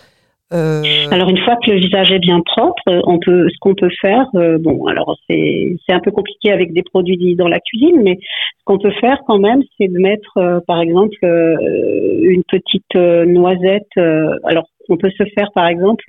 euh... 0.54 0.82
Alors 1.12 1.30
une 1.30 1.40
fois 1.40 1.58
que 1.58 1.72
le 1.72 1.78
visage 1.78 2.10
est 2.12 2.20
bien 2.20 2.40
propre, 2.42 2.82
on 2.88 3.20
peut, 3.20 3.50
ce 3.50 3.58
qu'on 3.60 3.76
peut 3.76 3.90
faire, 4.00 4.26
euh, 4.36 4.58
bon, 4.58 4.86
alors 4.88 5.18
c'est 5.30 5.76
un 5.90 6.00
peu 6.00 6.12
compliqué 6.12 6.52
avec 6.52 6.72
des 6.72 6.84
produits 6.84 7.36
dans 7.36 7.50
la 7.50 7.60
cuisine, 7.60 8.02
mais 8.02 8.18
ce 8.22 8.64
qu'on 8.64 8.80
peut 8.80 8.94
faire 9.02 9.20
quand 9.28 9.40
même, 9.40 9.62
c'est 9.78 9.90
de 9.90 10.00
mettre, 10.00 10.38
euh, 10.38 10.60
par 10.66 10.80
exemple, 10.80 11.18
euh, 11.24 11.58
une 12.22 12.44
petite 12.44 12.96
noisette. 12.96 13.92
alors 14.44 14.68
on 14.90 14.98
peut 14.98 15.12
se 15.12 15.24
faire 15.36 15.52
par 15.54 15.68
exemple 15.68 16.04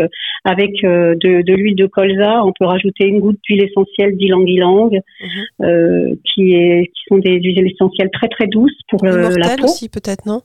avec 0.44 0.84
euh, 0.84 1.14
de, 1.22 1.52
l'huile 1.52 1.76
de 1.76 1.86
colza, 1.86 2.44
on 2.44 2.52
peut 2.52 2.64
rajouter 2.64 3.06
une 3.06 3.20
goutte 3.20 3.38
d'huile 3.44 3.64
essentielle 3.64 4.16
d'ylang-ylang, 4.16 4.90
mhm. 4.92 5.66
euh, 5.66 6.14
qui, 6.24 6.54
est, 6.54 6.86
qui 6.86 7.02
sont 7.08 7.18
des 7.18 7.40
huiles 7.40 7.70
essentielles 7.70 8.10
très 8.12 8.28
très 8.28 8.46
douces 8.46 8.78
pour 8.88 9.04
euh, 9.04 9.30
la 9.36 9.56
peau. 9.56 9.64
aussi 9.64 9.88
peut-être, 9.88 10.26
non? 10.26 10.42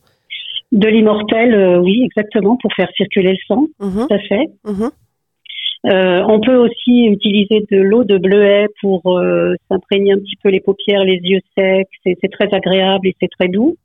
De 0.71 0.87
l'immortel, 0.87 1.79
oui, 1.79 2.03
exactement, 2.03 2.57
pour 2.59 2.73
faire 2.73 2.89
circuler 2.97 3.31
le 3.31 3.37
sang, 3.47 3.67
mhm. 3.79 4.07
tout 4.07 4.13
à 4.13 4.19
fait. 4.19 4.47
Mhm. 4.65 4.89
Euh, 5.85 6.23
on 6.29 6.39
peut 6.39 6.55
aussi 6.55 7.07
utiliser 7.07 7.65
de 7.69 7.77
l'eau 7.77 8.05
de 8.05 8.17
bleuet 8.17 8.67
pour 8.79 9.17
euh, 9.17 9.53
s'imprégner 9.69 10.13
un 10.13 10.17
petit 10.17 10.37
peu 10.41 10.49
les 10.49 10.61
paupières, 10.61 11.03
les 11.03 11.19
yeux 11.21 11.41
secs. 11.57 11.87
C'est 12.05 12.31
très 12.31 12.53
agréable 12.53 13.07
et 13.07 13.15
c'est 13.21 13.29
très 13.37 13.49
doux. 13.49 13.75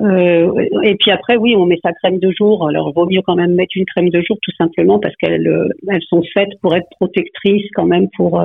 Euh, 0.00 0.52
et 0.84 0.94
puis 0.94 1.10
après, 1.10 1.36
oui, 1.36 1.56
on 1.56 1.66
met 1.66 1.78
sa 1.84 1.92
crème 1.92 2.18
de 2.18 2.30
jour. 2.30 2.68
Alors, 2.68 2.90
il 2.90 2.94
vaut 2.94 3.06
mieux 3.06 3.22
quand 3.22 3.34
même 3.34 3.54
mettre 3.54 3.72
une 3.76 3.84
crème 3.84 4.10
de 4.10 4.20
jour, 4.20 4.36
tout 4.42 4.52
simplement, 4.56 4.98
parce 4.98 5.14
qu'elles 5.16 5.48
elles 5.88 6.02
sont 6.08 6.22
faites 6.34 6.58
pour 6.62 6.74
être 6.76 6.86
protectrices, 6.98 7.68
quand 7.74 7.86
même, 7.86 8.08
pour 8.16 8.40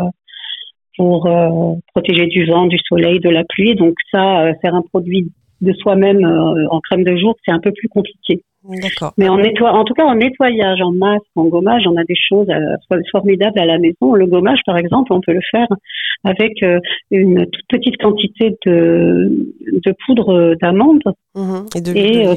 pour 0.97 1.27
protéger 1.93 2.27
du 2.27 2.45
vent, 2.45 2.65
du 2.65 2.77
soleil, 2.87 3.19
de 3.19 3.29
la 3.29 3.43
pluie. 3.43 3.75
Donc 3.75 3.95
ça, 4.11 4.51
faire 4.61 4.75
un 4.75 4.81
produit 4.81 5.31
de 5.63 5.73
soi-même 5.73 6.23
en 6.69 6.79
crème 6.81 7.03
de 7.03 7.15
jour, 7.17 7.35
c'est 7.45 7.51
un 7.51 7.59
peu 7.59 7.71
plus 7.71 7.89
compliqué. 7.89 8.43
D'accord. 8.63 9.13
Mais 9.17 9.27
en, 9.27 9.37
nettoie, 9.37 9.73
en 9.73 9.83
tout 9.83 9.93
cas, 9.93 10.05
en 10.05 10.15
nettoyage, 10.15 10.81
en 10.81 10.91
masque, 10.91 11.25
en 11.35 11.45
gommage, 11.45 11.83
on 11.85 11.97
a 11.97 12.03
des 12.05 12.15
choses 12.15 12.47
euh, 12.49 12.97
formidables 13.11 13.59
à 13.59 13.65
la 13.65 13.77
maison. 13.77 14.13
Le 14.13 14.25
gommage, 14.25 14.59
par 14.65 14.77
exemple, 14.77 15.11
on 15.11 15.19
peut 15.19 15.33
le 15.33 15.41
faire 15.51 15.67
avec 16.23 16.63
euh, 16.63 16.79
une 17.11 17.45
toute 17.45 17.67
petite 17.67 17.97
quantité 17.97 18.55
de, 18.65 19.53
de 19.69 19.95
poudre 20.05 20.55
d'amande 20.61 21.01
mhm. 21.35 21.65
et, 21.93 22.25
euh, 22.25 22.35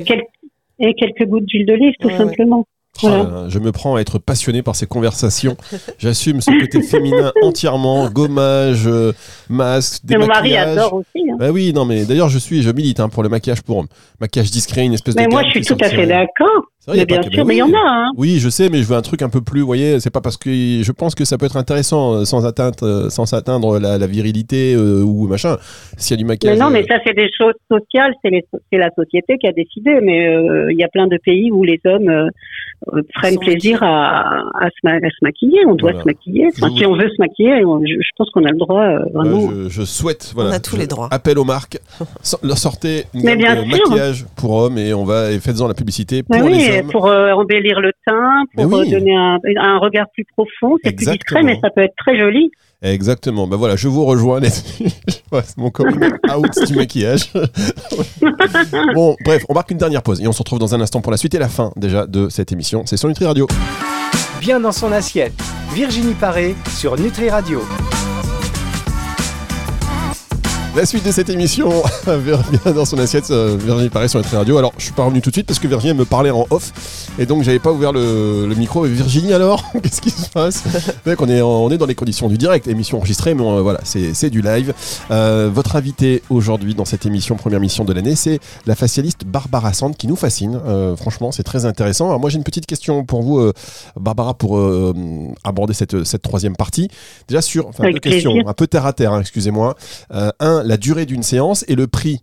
et, 0.80 0.94
quelques 0.94 1.26
gouttes 1.26 1.46
d'huile 1.46 1.66
d'olive, 1.66 1.94
tout 2.00 2.10
simplement. 2.10 2.66
Je 3.00 3.58
me 3.58 3.72
prends 3.72 3.96
à 3.96 4.00
être 4.00 4.18
passionné 4.18 4.62
par 4.62 4.76
ces 4.76 4.86
conversations. 4.86 5.56
J'assume 5.98 6.40
ce 6.40 6.50
côté 6.60 6.82
féminin 6.82 7.32
entièrement, 7.42 8.08
gommage, 8.08 8.86
euh, 8.86 9.12
masque, 9.48 10.02
Mais 10.08 10.16
mon 10.16 10.26
mari 10.26 10.56
adore 10.56 10.94
aussi. 10.94 11.30
Hein. 11.30 11.36
Bah 11.38 11.50
oui, 11.50 11.72
non, 11.72 11.84
mais 11.84 12.04
d'ailleurs, 12.04 12.28
je 12.28 12.38
suis, 12.38 12.62
je 12.62 12.70
milite 12.70 13.00
hein, 13.00 13.08
pour 13.08 13.22
le 13.22 13.28
maquillage 13.28 13.62
pour 13.62 13.78
homme. 13.78 13.88
Maquillage 14.20 14.50
discret, 14.50 14.84
une 14.84 14.94
espèce 14.94 15.14
mais 15.14 15.24
de. 15.24 15.28
Mais 15.28 15.34
moi, 15.34 15.42
je 15.44 15.50
suis 15.50 15.64
tout 15.64 15.76
à 15.80 15.88
fait 15.88 16.06
d'accord. 16.06 16.62
Mais 16.88 17.04
bien 17.04 17.22
sûr, 17.22 17.44
mais 17.44 17.56
il 17.56 17.58
y 17.58 17.62
en 17.62 17.72
a. 17.72 17.78
Hein. 17.84 18.12
Oui, 18.16 18.38
je 18.38 18.48
sais, 18.48 18.68
mais 18.68 18.78
je 18.78 18.84
veux 18.84 18.96
un 18.96 19.02
truc 19.02 19.22
un 19.22 19.28
peu 19.28 19.40
plus. 19.40 19.60
Vous 19.60 19.66
voyez, 19.66 20.00
c'est 20.00 20.10
pas 20.10 20.20
parce 20.20 20.36
que 20.36 20.50
je 20.50 20.92
pense 20.92 21.14
que 21.14 21.24
ça 21.24 21.38
peut 21.38 21.46
être 21.46 21.56
intéressant 21.56 22.14
euh, 22.14 22.24
sans 22.24 22.46
atteindre, 22.46 22.76
euh, 22.82 23.08
sans 23.10 23.32
atteindre 23.32 23.78
la, 23.78 24.06
virilité 24.06 24.76
ou 24.76 25.26
machin. 25.26 25.56
S'il 25.96 26.16
y 26.16 26.18
a 26.18 26.18
du 26.18 26.24
maquillage. 26.24 26.56
Mais 26.56 26.64
non, 26.64 26.70
mais 26.70 26.84
ça, 26.86 26.96
c'est 27.04 27.14
des 27.14 27.28
choses 27.36 27.54
sociales. 27.70 28.12
C'est 28.22 28.78
la 28.78 28.90
société 28.94 29.36
qui 29.38 29.46
a 29.46 29.52
décidé. 29.52 29.98
Mais 30.02 30.26
il 30.70 30.78
y 30.78 30.84
a 30.84 30.88
plein 30.88 31.06
de 31.06 31.18
pays 31.24 31.50
où 31.50 31.64
les 31.64 31.80
hommes 31.84 32.30
euh, 32.94 33.02
prennent 33.14 33.38
plaisir 33.38 33.82
à, 33.82 34.20
à, 34.54 34.68
se, 34.70 34.86
à, 34.86 35.00
se, 35.00 35.16
maquiller. 35.22 35.64
On 35.66 35.74
doit 35.74 35.92
se 35.92 36.04
maquiller. 36.04 36.48
Enfin, 36.56 36.68
Si 36.76 36.84
on 36.86 36.94
veut 36.94 37.08
se 37.08 37.18
maquiller, 37.18 37.60
je, 37.60 38.10
pense 38.16 38.30
qu'on 38.30 38.44
a 38.44 38.50
le 38.50 38.58
droit 38.58 38.82
euh, 38.82 38.98
vraiment. 39.14 39.50
je, 39.50 39.68
je, 39.70 39.82
souhaite. 39.82 40.32
Voilà, 40.34 40.50
on 40.50 40.52
a 40.52 40.60
tous 40.60 40.76
les 40.76 40.86
droits. 40.86 41.08
Appel 41.10 41.38
aux 41.38 41.44
marques. 41.44 41.78
leur 42.42 42.58
sortez 42.58 43.04
une 43.14 43.22
de 43.22 43.70
maquillage 43.70 44.26
pour 44.36 44.52
hommes 44.52 44.78
et 44.78 44.92
on 44.94 45.04
va 45.04 45.32
et 45.32 45.40
faites-en 45.40 45.66
la 45.66 45.74
publicité 45.74 46.22
pour 46.22 46.36
les 46.36 46.42
hommes. 46.75 46.75
Pour 46.84 47.06
euh, 47.06 47.32
embellir 47.32 47.80
le 47.80 47.92
teint, 48.06 48.44
pour 48.54 48.68
donner 48.68 49.16
un, 49.16 49.38
un, 49.58 49.78
regard 49.78 50.06
plus 50.12 50.24
profond. 50.24 50.76
C'est 50.84 50.92
plus 50.92 51.06
discret, 51.06 51.42
mais 51.42 51.58
ça 51.62 51.70
peut 51.70 51.82
être 51.82 51.96
très 51.96 52.18
joli. 52.18 52.50
Exactement. 52.82 53.46
Ben 53.46 53.56
voilà, 53.56 53.76
je 53.76 53.88
vous 53.88 54.04
rejoins 54.04 54.40
c'est 55.42 55.56
mon 55.56 55.70
coming 55.70 55.98
out 56.34 56.66
du 56.66 56.74
maquillage. 56.74 57.32
bon, 58.94 59.16
bref, 59.24 59.44
on 59.48 59.54
marque 59.54 59.70
une 59.70 59.78
dernière 59.78 60.02
pause 60.02 60.20
et 60.22 60.28
on 60.28 60.32
se 60.32 60.38
retrouve 60.38 60.58
dans 60.58 60.74
un 60.74 60.80
instant 60.80 61.00
pour 61.00 61.10
la 61.10 61.18
suite 61.18 61.34
et 61.34 61.38
la 61.38 61.48
fin 61.48 61.72
déjà 61.76 62.06
de 62.06 62.28
cette 62.28 62.52
émission. 62.52 62.84
C'est 62.86 62.96
sur 62.96 63.08
Nutri 63.08 63.24
Radio. 63.24 63.46
Bien 64.40 64.60
dans 64.60 64.72
son 64.72 64.92
assiette. 64.92 65.34
Virginie 65.74 66.14
Paré 66.14 66.54
sur 66.68 66.98
Nutri 66.98 67.30
Radio. 67.30 67.60
La 70.76 70.84
suite 70.84 71.06
de 71.06 71.10
cette 71.10 71.30
émission, 71.30 71.70
bien 72.06 72.38
dans 72.74 72.84
son 72.84 72.98
assiette, 72.98 73.30
euh, 73.30 73.56
Virginie 73.58 73.88
paraît 73.88 74.08
sur 74.08 74.18
notre 74.18 74.36
radio. 74.36 74.58
Alors, 74.58 74.74
je 74.76 74.84
suis 74.84 74.92
pas 74.92 75.04
revenu 75.04 75.22
tout 75.22 75.30
de 75.30 75.34
suite 75.34 75.46
parce 75.46 75.58
que 75.58 75.66
Virginie 75.66 75.94
me 75.94 76.04
parlait 76.04 76.30
en 76.30 76.46
off 76.50 76.70
et 77.18 77.24
donc 77.24 77.44
j'avais 77.44 77.58
pas 77.58 77.72
ouvert 77.72 77.92
le, 77.92 78.54
micro. 78.58 78.84
Virginie, 78.84 79.32
alors 79.32 79.64
Qu'est-ce 79.82 80.02
qui 80.02 80.10
se 80.10 80.28
passe? 80.28 80.64
On 81.06 81.28
est, 81.30 81.40
on 81.40 81.70
est 81.70 81.78
dans 81.78 81.86
les 81.86 81.94
conditions 81.94 82.28
du 82.28 82.36
direct, 82.36 82.68
émission 82.68 82.98
enregistrée, 82.98 83.32
mais 83.32 83.42
euh, 83.42 83.62
voilà, 83.62 83.80
c'est 83.84 84.28
du 84.28 84.42
live. 84.42 84.74
Euh, 85.10 85.48
votre 85.50 85.76
invité 85.76 86.22
aujourd'hui 86.28 86.74
dans 86.74 86.84
cette 86.84 87.06
émission, 87.06 87.36
première 87.36 87.60
mission 87.60 87.86
de 87.86 87.94
l'année, 87.94 88.14
c'est 88.14 88.38
la 88.66 88.74
facialiste 88.74 89.24
Barbara 89.24 89.72
Sand 89.72 89.96
qui 89.96 90.06
nous 90.06 90.16
fascine. 90.16 90.60
franchement, 90.98 91.32
c'est 91.32 91.42
très 91.42 91.64
intéressant. 91.64 92.08
Alors, 92.08 92.20
moi, 92.20 92.28
j'ai 92.28 92.36
une 92.36 92.44
petite 92.44 92.66
question 92.66 93.02
pour 93.02 93.22
vous, 93.22 93.50
Barbara, 93.98 94.34
pour 94.34 94.60
aborder 95.42 95.72
cette, 95.72 96.04
cette 96.04 96.20
troisième 96.20 96.54
partie. 96.54 96.90
Déjà 97.28 97.40
sur, 97.40 97.70
deux 97.80 97.98
questions, 97.98 98.46
un 98.46 98.52
peu 98.52 98.66
terre 98.66 98.84
à 98.84 98.92
terre, 98.92 99.14
hein, 99.14 99.22
excusez-moi. 99.22 99.74
un, 100.10 100.65
la 100.66 100.76
durée 100.76 101.06
d'une 101.06 101.22
séance 101.22 101.64
et 101.68 101.76
le 101.76 101.86
prix 101.86 102.20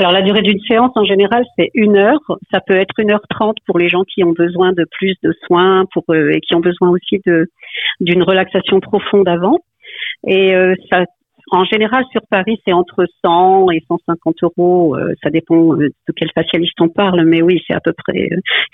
alors 0.00 0.12
la 0.12 0.22
durée 0.22 0.42
d'une 0.42 0.60
séance 0.60 0.92
en 0.94 1.04
général 1.04 1.44
c'est 1.58 1.70
une 1.74 1.96
heure. 1.96 2.20
Ça 2.52 2.60
peut 2.60 2.76
être 2.76 3.00
une 3.00 3.10
heure 3.10 3.26
trente 3.28 3.56
pour 3.66 3.78
les 3.78 3.88
gens 3.88 4.04
qui 4.04 4.22
ont 4.22 4.30
besoin 4.30 4.72
de 4.72 4.86
plus 4.92 5.16
de 5.24 5.34
soins 5.44 5.86
pour 5.92 6.04
euh, 6.10 6.30
et 6.30 6.40
qui 6.40 6.54
ont 6.54 6.60
besoin 6.60 6.90
aussi 6.90 7.20
de 7.26 7.50
d'une 7.98 8.22
relaxation 8.22 8.78
profonde 8.78 9.28
avant. 9.28 9.58
Et 10.24 10.54
euh, 10.54 10.76
ça, 10.88 11.04
en 11.50 11.64
général 11.64 12.04
sur 12.12 12.20
Paris 12.30 12.60
c'est 12.66 12.72
entre 12.72 13.06
100 13.24 13.70
et 13.70 13.82
150 13.88 14.36
euros. 14.42 14.96
Euh, 14.96 15.14
ça 15.22 15.30
dépend 15.30 15.74
de 15.74 15.92
quel 16.16 16.30
facialiste 16.34 16.80
on 16.80 16.88
parle, 16.88 17.24
mais 17.24 17.42
oui 17.42 17.60
c'est 17.66 17.74
à 17.74 17.80
peu 17.80 17.92
près. 17.92 18.28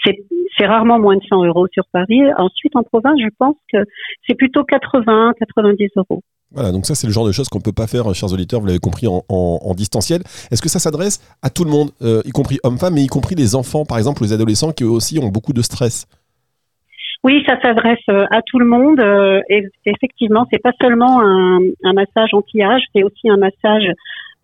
c'est 0.04 0.66
rarement 0.66 0.98
moins 0.98 1.16
de 1.16 1.22
100 1.28 1.44
euros 1.44 1.66
sur 1.72 1.84
Paris. 1.92 2.22
Ensuite 2.38 2.76
en 2.76 2.82
province 2.82 3.18
je 3.20 3.28
pense 3.38 3.56
que 3.72 3.78
c'est 4.26 4.34
plutôt 4.34 4.64
80 4.64 5.34
90 5.38 5.88
euros. 5.96 6.22
Voilà, 6.54 6.70
donc 6.70 6.86
ça 6.86 6.94
c'est 6.94 7.08
le 7.08 7.12
genre 7.12 7.26
de 7.26 7.32
choses 7.32 7.48
qu'on 7.48 7.58
ne 7.58 7.64
peut 7.64 7.72
pas 7.72 7.88
faire, 7.88 8.14
chers 8.14 8.32
auditeurs, 8.32 8.60
vous 8.60 8.66
l'avez 8.66 8.78
compris, 8.78 9.08
en, 9.08 9.74
distanciel. 9.74 10.22
Est-ce 10.52 10.62
que 10.62 10.68
ça 10.68 10.78
s'adresse 10.78 11.20
à 11.42 11.50
tout 11.50 11.64
le 11.64 11.70
monde, 11.70 11.90
euh, 12.00 12.22
y 12.24 12.30
compris 12.30 12.60
hommes-femmes, 12.62 12.94
mais 12.94 13.02
y 13.02 13.08
compris 13.08 13.34
les 13.34 13.56
enfants, 13.56 13.84
par 13.84 13.98
exemple, 13.98 14.22
les 14.22 14.32
adolescents 14.32 14.70
qui 14.70 14.84
eux 14.84 14.90
aussi 14.90 15.18
ont 15.18 15.30
beaucoup 15.30 15.52
de 15.52 15.62
stress? 15.62 16.06
Oui, 17.24 17.42
ça 17.48 17.58
s'adresse 17.60 17.98
euh, 18.10 18.26
à 18.30 18.42
tout 18.42 18.58
le 18.58 18.66
monde. 18.66 19.00
Euh, 19.00 19.40
et 19.48 19.64
effectivement, 19.86 20.46
c'est 20.52 20.62
pas 20.62 20.72
seulement 20.80 21.22
un, 21.22 21.58
un 21.82 21.92
massage 21.94 22.34
anti-âge, 22.34 22.82
c'est 22.94 23.02
aussi 23.02 23.30
un 23.30 23.38
massage 23.38 23.90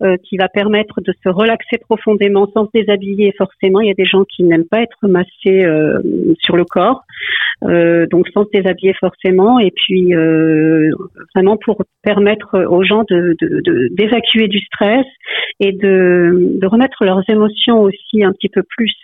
euh, 0.01 0.17
qui 0.23 0.35
va 0.35 0.49
permettre 0.49 0.99
de 0.99 1.13
se 1.23 1.29
relaxer 1.29 1.77
profondément 1.77 2.49
sans 2.55 2.65
se 2.65 2.71
déshabiller 2.73 3.35
forcément. 3.37 3.81
Il 3.81 3.87
y 3.87 3.91
a 3.91 3.95
des 3.95 4.05
gens 4.05 4.23
qui 4.23 4.43
n'aiment 4.43 4.67
pas 4.67 4.81
être 4.81 5.07
massés 5.07 5.63
euh, 5.63 5.99
sur 6.39 6.57
le 6.57 6.65
corps, 6.65 7.03
euh, 7.65 8.07
donc 8.07 8.27
sans 8.29 8.45
se 8.45 8.49
déshabiller 8.51 8.95
forcément. 8.99 9.59
Et 9.59 9.69
puis 9.69 10.15
vraiment 11.35 11.55
pour 11.63 11.83
permettre 12.01 12.65
aux 12.67 12.83
gens 12.83 13.03
de, 13.11 13.35
d'évacuer 13.91 14.47
du 14.47 14.59
stress 14.61 15.05
et 15.59 15.71
de, 15.71 16.57
de 16.59 16.67
remettre 16.67 17.05
leurs 17.05 17.21
émotions 17.29 17.81
aussi 17.81 18.23
un 18.23 18.31
petit 18.31 18.49
peu 18.49 18.63
plus 18.63 18.95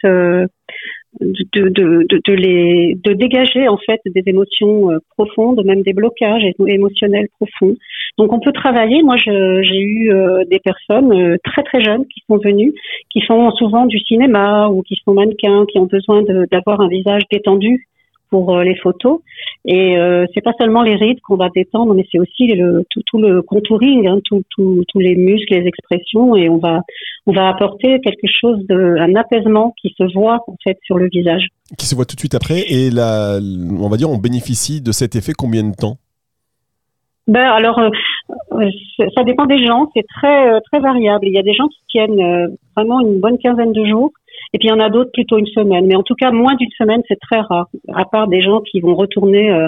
de, 1.19 1.69
de, 1.69 2.07
de, 2.09 2.33
les, 2.33 2.95
de 3.03 3.13
dégager 3.13 3.67
en 3.67 3.77
fait 3.77 3.99
des 4.05 4.23
émotions 4.25 4.91
euh, 4.91 4.99
profondes, 5.17 5.63
même 5.65 5.81
des 5.81 5.93
blocages 5.93 6.43
émotionnels 6.67 7.27
profonds. 7.39 7.75
Donc 8.17 8.33
on 8.33 8.39
peut 8.39 8.51
travailler. 8.51 9.03
Moi, 9.03 9.17
j'ai 9.17 9.79
eu 9.79 10.11
euh, 10.11 10.43
des 10.45 10.59
personnes 10.59 11.11
euh, 11.11 11.37
très 11.43 11.63
très 11.63 11.81
jeunes 11.81 12.05
qui 12.05 12.21
sont 12.27 12.37
venues, 12.37 12.73
qui 13.09 13.21
font 13.21 13.51
souvent 13.51 13.85
du 13.85 13.99
cinéma 13.99 14.69
ou 14.69 14.81
qui 14.81 14.95
sont 15.03 15.13
mannequins, 15.13 15.65
qui 15.65 15.79
ont 15.79 15.85
besoin 15.85 16.23
d'avoir 16.51 16.81
un 16.81 16.87
visage 16.87 17.23
détendu 17.31 17.87
pour 18.29 18.55
euh, 18.55 18.63
les 18.63 18.75
photos. 18.75 19.19
Et 19.65 19.97
euh, 19.97 20.25
c'est 20.33 20.41
pas 20.41 20.53
seulement 20.59 20.81
les 20.81 20.95
rides 20.95 21.19
qu'on 21.21 21.35
va 21.35 21.49
détendre, 21.53 21.93
mais 21.93 22.05
c'est 22.11 22.19
aussi 22.19 22.47
le, 22.47 22.85
tout, 22.89 23.01
tout 23.05 23.17
le 23.17 23.41
contouring, 23.41 24.07
hein, 24.07 24.19
tous 24.23 24.83
les 24.95 25.15
muscles, 25.15 25.53
les 25.53 25.67
expressions, 25.67 26.35
et 26.35 26.49
on 26.49 26.57
va 26.57 26.81
on 27.25 27.33
va 27.33 27.49
apporter 27.49 27.99
quelque 27.99 28.27
chose 28.27 28.65
de 28.67 28.95
un 28.99 29.15
apaisement 29.15 29.73
qui 29.81 29.93
se 29.97 30.13
voit 30.13 30.39
en 30.47 30.55
fait 30.63 30.77
sur 30.83 30.97
le 30.97 31.09
visage. 31.11 31.47
Qui 31.77 31.85
se 31.85 31.95
voit 31.95 32.05
tout 32.05 32.15
de 32.15 32.21
suite 32.21 32.35
après, 32.35 32.61
et 32.69 32.89
là, 32.89 33.39
on 33.41 33.89
va 33.89 33.97
dire, 33.97 34.09
on 34.09 34.17
bénéficie 34.17 34.81
de 34.81 34.91
cet 34.91 35.15
effet 35.15 35.33
combien 35.37 35.63
de 35.63 35.75
temps? 35.75 35.97
Ben 37.27 37.43
alors, 37.43 37.77
euh, 37.79 37.89
ça 39.13 39.23
dépend 39.25 39.45
des 39.45 39.65
gens, 39.65 39.91
c'est 39.93 40.05
très 40.07 40.61
très 40.71 40.79
variable. 40.79 41.27
Il 41.27 41.33
y 41.33 41.39
a 41.39 41.43
des 41.43 41.53
gens 41.53 41.67
qui 41.67 41.79
tiennent 41.89 42.57
vraiment 42.73 43.01
une 43.01 43.19
bonne 43.19 43.37
quinzaine 43.37 43.73
de 43.73 43.83
jours, 43.83 44.11
et 44.53 44.59
puis 44.59 44.67
il 44.67 44.71
y 44.71 44.73
en 44.73 44.79
a 44.79 44.89
d'autres 44.89 45.11
plutôt 45.11 45.37
une 45.37 45.47
semaine. 45.47 45.85
Mais 45.87 45.95
en 45.95 46.03
tout 46.03 46.15
cas, 46.15 46.31
moins 46.31 46.55
d'une 46.55 46.71
semaine, 46.77 47.01
c'est 47.07 47.19
très 47.19 47.39
rare. 47.41 47.67
À 47.93 48.05
part 48.05 48.27
des 48.27 48.41
gens 48.41 48.61
qui 48.61 48.79
vont 48.79 48.95
retourner 48.95 49.51
euh, 49.51 49.67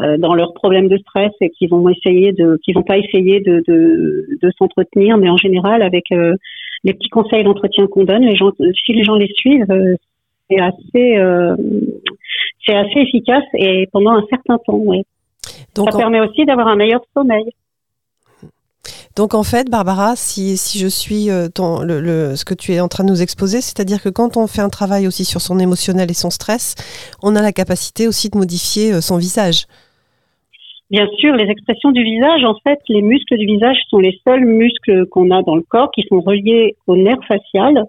euh, 0.00 0.16
dans 0.18 0.34
leurs 0.34 0.54
problèmes 0.54 0.88
de 0.88 0.98
stress 0.98 1.32
et 1.40 1.50
qui 1.50 1.66
vont 1.66 1.88
essayer 1.88 2.32
de, 2.32 2.58
qui 2.64 2.72
vont 2.72 2.82
pas 2.82 2.98
essayer 2.98 3.40
de, 3.40 3.62
de, 3.66 4.26
de 4.42 4.50
s'entretenir, 4.58 5.16
mais 5.16 5.28
en 5.28 5.36
général 5.36 5.82
avec 5.82 6.10
euh, 6.12 6.34
les 6.84 6.92
petits 6.92 7.08
conseils 7.08 7.44
d'entretien 7.44 7.86
qu'on 7.86 8.04
donne, 8.04 8.24
les 8.24 8.36
gens, 8.36 8.50
si 8.84 8.92
les 8.92 9.04
gens 9.04 9.14
les 9.14 9.32
suivent, 9.34 9.66
c'est 10.50 10.60
assez, 10.60 11.16
c'est 12.66 12.74
assez 12.74 13.00
efficace 13.00 13.44
et 13.54 13.88
pendant 13.90 14.10
un 14.10 14.24
certain 14.28 14.58
temps. 14.58 14.76
Ouais. 14.76 15.02
Donc 15.74 15.90
ça 15.90 15.96
permet 15.96 16.20
aussi 16.20 16.44
d'avoir 16.44 16.68
un 16.68 16.76
meilleur 16.76 17.00
sommeil. 17.14 17.44
Donc 19.16 19.34
en 19.34 19.44
fait, 19.44 19.70
Barbara, 19.70 20.16
si, 20.16 20.56
si 20.56 20.80
je 20.80 20.88
suis 20.88 21.30
euh, 21.30 21.46
le, 21.86 22.34
ce 22.34 22.44
que 22.44 22.54
tu 22.54 22.72
es 22.72 22.80
en 22.80 22.88
train 22.88 23.04
de 23.04 23.10
nous 23.10 23.22
exposer, 23.22 23.60
c'est-à-dire 23.60 24.02
que 24.02 24.08
quand 24.08 24.36
on 24.36 24.48
fait 24.48 24.60
un 24.60 24.68
travail 24.68 25.06
aussi 25.06 25.24
sur 25.24 25.40
son 25.40 25.60
émotionnel 25.60 26.10
et 26.10 26.14
son 26.14 26.30
stress, 26.30 26.74
on 27.22 27.36
a 27.36 27.42
la 27.42 27.52
capacité 27.52 28.08
aussi 28.08 28.28
de 28.28 28.36
modifier 28.36 28.92
euh, 28.92 29.00
son 29.00 29.16
visage. 29.16 29.66
Bien 30.90 31.06
sûr, 31.18 31.34
les 31.36 31.48
expressions 31.48 31.92
du 31.92 32.02
visage, 32.02 32.44
en 32.44 32.56
fait, 32.64 32.78
les 32.88 33.02
muscles 33.02 33.38
du 33.38 33.46
visage 33.46 33.76
sont 33.88 33.98
les 33.98 34.18
seuls 34.26 34.44
muscles 34.44 35.06
qu'on 35.06 35.30
a 35.30 35.42
dans 35.42 35.56
le 35.56 35.62
corps 35.62 35.92
qui 35.92 36.02
sont 36.08 36.20
reliés 36.20 36.74
au 36.88 36.96
nerf 36.96 37.18
facial. 37.28 37.84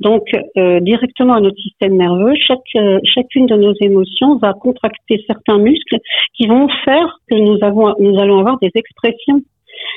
Donc, 0.00 0.24
euh, 0.56 0.80
directement 0.80 1.34
à 1.34 1.40
notre 1.40 1.56
système 1.56 1.96
nerveux, 1.96 2.34
chaque, 2.46 2.58
chacune 3.14 3.46
de 3.46 3.54
nos 3.54 3.74
émotions 3.80 4.38
va 4.38 4.52
contracter 4.52 5.24
certains 5.26 5.58
muscles 5.58 5.98
qui 6.36 6.48
vont 6.48 6.66
faire 6.84 7.20
que 7.30 7.36
nous, 7.36 7.58
avons, 7.62 7.94
nous 8.00 8.18
allons 8.18 8.40
avoir 8.40 8.58
des 8.58 8.72
expressions. 8.74 9.40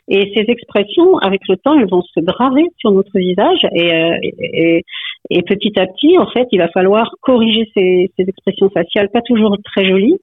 Et 0.07 0.31
ces 0.35 0.45
expressions, 0.47 1.17
avec 1.17 1.41
le 1.49 1.57
temps, 1.57 1.77
elles 1.77 1.89
vont 1.89 2.01
se 2.01 2.19
graver 2.19 2.65
sur 2.79 2.91
notre 2.91 3.17
visage. 3.17 3.59
Et, 3.73 3.93
euh, 3.93 4.17
et, 4.21 4.83
et, 5.29 5.41
petit 5.41 5.77
à 5.79 5.85
petit, 5.87 6.17
en 6.17 6.27
fait, 6.27 6.47
il 6.51 6.59
va 6.59 6.69
falloir 6.69 7.11
corriger 7.21 7.69
ces, 7.73 8.11
ces 8.17 8.23
expressions 8.23 8.69
faciales, 8.69 9.09
pas 9.09 9.21
toujours 9.21 9.57
très 9.63 9.87
jolies, 9.87 10.17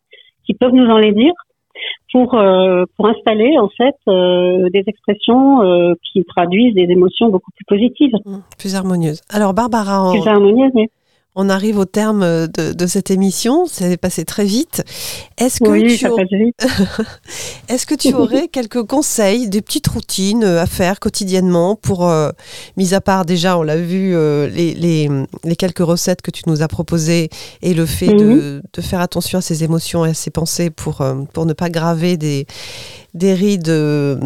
qui 0.47 0.55
peuvent 0.55 0.75
nous 0.75 0.87
en 0.87 0.99
les 0.99 1.13
dire, 1.13 1.33
pour 2.13 2.35
euh, 2.35 2.85
pour 2.97 3.09
installer 3.09 3.59
en 3.59 3.69
fait 3.69 3.97
euh, 4.09 4.69
des 4.73 4.85
expressions 4.87 5.63
euh, 5.63 5.95
qui 6.05 6.25
traduisent 6.25 6.75
des 6.75 6.87
émotions 6.89 7.29
beaucoup 7.29 7.51
plus 7.51 7.65
positives, 7.65 8.13
mmh, 8.25 8.37
plus 8.59 8.75
harmonieuses. 8.77 9.21
Alors 9.31 9.55
Barbara, 9.55 10.13
plus 10.13 10.29
harmonieuses. 10.29 10.71
Oui. 10.75 10.87
On 11.37 11.49
arrive 11.49 11.79
au 11.79 11.85
terme 11.85 12.47
de, 12.47 12.87
cette 12.87 13.11
émission, 13.11 13.67
ça 13.67 13.89
est 13.89 13.97
passé 13.97 14.25
très 14.25 14.45
vite. 14.45 14.85
Est-ce 15.37 15.59
que, 15.59 15.69
oui, 15.69 15.97
tu. 15.99 16.07
Est-ce 17.69 17.87
que 17.87 17.95
tu 17.97 18.15
aurais 18.15 18.47
quelques 18.49 18.85
conseils, 18.85 19.49
des 19.49 19.61
petites 19.61 19.89
routines 19.89 20.45
à 20.45 20.67
faire 20.67 21.01
quotidiennement 21.01 21.75
pour, 21.75 22.09
euh, 22.09 22.31
mis 22.77 22.95
à 22.95 23.01
part 23.01 23.25
déjà, 23.25 23.59
on 23.59 23.63
l'a 23.63 23.77
vu, 23.77 24.15
euh, 24.15 24.47
les, 24.49 24.75
les, 24.75 25.11
les, 25.43 25.57
quelques 25.57 25.79
recettes 25.81 26.23
que 26.23 26.31
tu 26.31 26.45
nous 26.47 26.63
as 26.63 26.69
proposées 26.69 27.31
et 27.63 27.75
le 27.75 27.85
fait 27.87 28.13
de, 28.13 28.25
Mhm. 28.25 28.63
de 28.73 28.81
faire 28.81 29.01
attention 29.01 29.39
à 29.39 29.43
ses 29.43 29.65
émotions 29.65 30.05
et 30.07 30.11
à 30.11 30.15
ses 30.15 30.31
pensées 30.31 30.71
pour, 30.71 31.01
euh, 31.01 31.15
pour 31.33 31.47
ne 31.47 31.53
pas 31.53 31.69
graver 31.69 32.17
des, 32.17 32.47
des 33.15 33.35
rides 33.35 33.69
euh, 33.69 34.17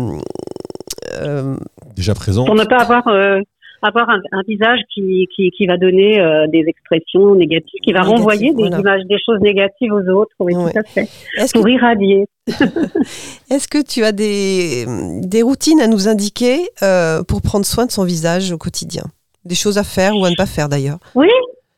euh, 1.15 1.57
Déjà 1.97 2.15
présent. 2.15 2.45
Pour 2.45 2.55
ne 2.55 2.65
pas 2.65 2.79
avoir 2.83 3.07
euh, 3.09 3.41
avoir 3.83 4.09
un, 4.11 4.21
un 4.33 4.43
visage 4.47 4.81
qui, 4.93 5.29
qui, 5.35 5.51
qui 5.51 5.67
va 5.67 5.77
donner 5.77 6.21
euh, 6.21 6.47
des 6.49 6.65
expressions 6.67 7.35
négatives, 7.35 7.81
qui 7.83 7.93
va 7.93 8.03
renvoyer 8.03 8.51
des 8.51 8.63
voilà. 8.63 8.79
images, 8.81 9.03
des 9.09 9.19
choses 9.25 9.41
négatives 9.41 9.93
aux 9.93 10.09
autres. 10.11 10.33
Oui, 10.41 10.55
Ouais. 10.55 10.73
tout 10.73 10.79
à 10.79 10.83
fait. 10.83 11.09
Est-ce 11.37 11.53
que 11.53 11.59
Pour 11.59 11.69
irradier. 11.69 12.27
Est-ce 13.51 13.69
que 13.69 13.83
tu 13.83 14.05
as 14.05 14.13
des, 14.13 14.85
des 15.23 15.43
routines 15.43 15.81
à 15.81 15.87
nous 15.87 16.09
indiquer 16.09 16.69
euh, 16.83 17.23
pour 17.23 17.43
prendre 17.43 17.65
soin 17.67 17.87
de 17.87 17.91
son 17.91 18.05
visage 18.05 18.53
au 18.53 18.59
quotidien? 18.59 19.05
Des 19.45 19.55
choses 19.55 19.79
à 19.79 19.85
faire 19.85 20.15
ou 20.17 20.25
à 20.25 20.31
ne 20.31 20.35
pas 20.37 20.47
faire 20.47 20.69
d'ailleurs? 20.69 20.99
Oui, 21.15 21.29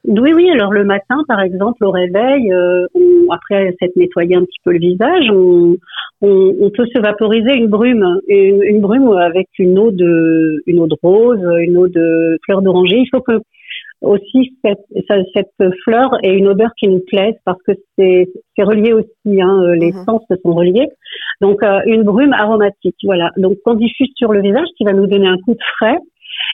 oui, 0.04 0.32
oui. 0.34 0.50
Alors 0.50 0.72
le 0.72 0.84
matin, 0.84 1.18
par 1.28 1.40
exemple, 1.40 1.84
au 1.84 1.90
réveil, 1.90 2.52
euh, 2.52 2.86
on- 2.94 3.30
après 3.32 3.74
s'être 3.80 3.96
nettoyé 3.96 4.36
un 4.36 4.44
petit 4.44 4.58
peu 4.64 4.72
le 4.72 4.78
visage, 4.78 5.26
on, 5.30 5.76
on, 6.22 6.54
on 6.60 6.70
peut 6.70 6.86
se 6.86 6.98
vaporiser 7.00 7.54
une 7.54 7.68
brume, 7.68 8.18
une, 8.28 8.62
une 8.62 8.80
brume 8.80 9.08
avec 9.12 9.48
une 9.58 9.78
eau 9.78 9.90
de, 9.90 10.62
une 10.66 10.80
eau 10.80 10.86
de 10.86 10.96
rose, 11.02 11.40
une 11.60 11.76
eau 11.76 11.88
de 11.88 12.38
fleur 12.44 12.62
d'oranger. 12.62 12.96
Il 12.98 13.08
faut 13.10 13.20
que 13.20 13.40
aussi 14.02 14.56
cette, 14.64 14.80
cette 15.34 15.72
fleur 15.84 16.10
ait 16.22 16.34
une 16.34 16.48
odeur 16.48 16.70
qui 16.78 16.88
nous 16.88 17.00
plaise 17.06 17.34
parce 17.44 17.62
que 17.66 17.72
c'est 17.98 18.28
c'est 18.56 18.62
relié 18.62 18.94
aussi, 18.94 19.40
hein, 19.42 19.62
euh, 19.62 19.74
les 19.74 19.92
Mhm. 19.92 20.04
sens 20.06 20.22
se 20.30 20.36
sont 20.42 20.54
reliés. 20.54 20.88
Donc 21.42 21.62
euh, 21.62 21.80
une 21.86 22.02
brume 22.04 22.32
aromatique, 22.32 22.96
voilà. 23.04 23.30
Donc 23.36 23.58
qu'on 23.64 23.74
diffuse 23.74 24.08
sur 24.16 24.32
le 24.32 24.40
visage 24.40 24.68
qui 24.78 24.84
va 24.84 24.94
nous 24.94 25.06
donner 25.06 25.26
un 25.28 25.36
coup 25.44 25.52
de 25.52 25.62
frais. 25.76 25.98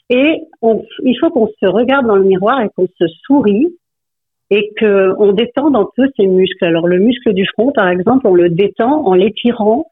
Et 0.09 0.41
on, 0.61 0.83
il 1.03 1.17
faut 1.19 1.29
qu'on 1.29 1.47
se 1.47 1.65
regarde 1.65 2.07
dans 2.07 2.15
le 2.15 2.23
miroir 2.23 2.61
et 2.61 2.69
qu'on 2.75 2.87
se 2.87 3.07
sourit 3.25 3.67
et 4.49 4.71
que 4.77 5.13
on 5.17 5.33
détende 5.33 5.75
un 5.75 5.87
peu 5.95 6.07
ses 6.15 6.27
muscles. 6.27 6.65
Alors 6.65 6.87
le 6.87 6.99
muscle 6.99 7.33
du 7.33 7.45
front, 7.47 7.71
par 7.71 7.89
exemple, 7.89 8.27
on 8.27 8.33
le 8.33 8.49
détend 8.49 9.05
en 9.05 9.13
l'étirant 9.13 9.91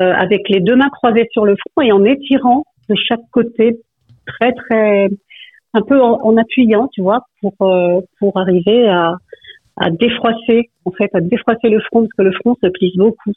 euh, 0.00 0.12
avec 0.12 0.48
les 0.48 0.60
deux 0.60 0.76
mains 0.76 0.90
croisées 0.90 1.28
sur 1.32 1.44
le 1.44 1.56
front 1.56 1.82
et 1.82 1.92
en 1.92 2.04
étirant 2.04 2.64
de 2.88 2.94
chaque 2.94 3.20
côté 3.32 3.80
très 4.26 4.52
très 4.52 5.08
un 5.72 5.82
peu 5.82 6.00
en, 6.00 6.20
en 6.22 6.36
appuyant, 6.36 6.88
tu 6.92 7.02
vois, 7.02 7.22
pour 7.40 7.54
euh, 7.62 8.00
pour 8.18 8.36
arriver 8.38 8.88
à 8.88 9.16
à 9.76 9.90
défroisser 9.90 10.70
en 10.84 10.90
fait 10.92 11.10
à 11.14 11.20
défroisser 11.20 11.68
le 11.68 11.80
front 11.80 12.02
parce 12.02 12.12
que 12.12 12.22
le 12.22 12.32
front 12.32 12.56
se 12.62 12.68
plisse 12.68 12.96
beaucoup. 12.96 13.32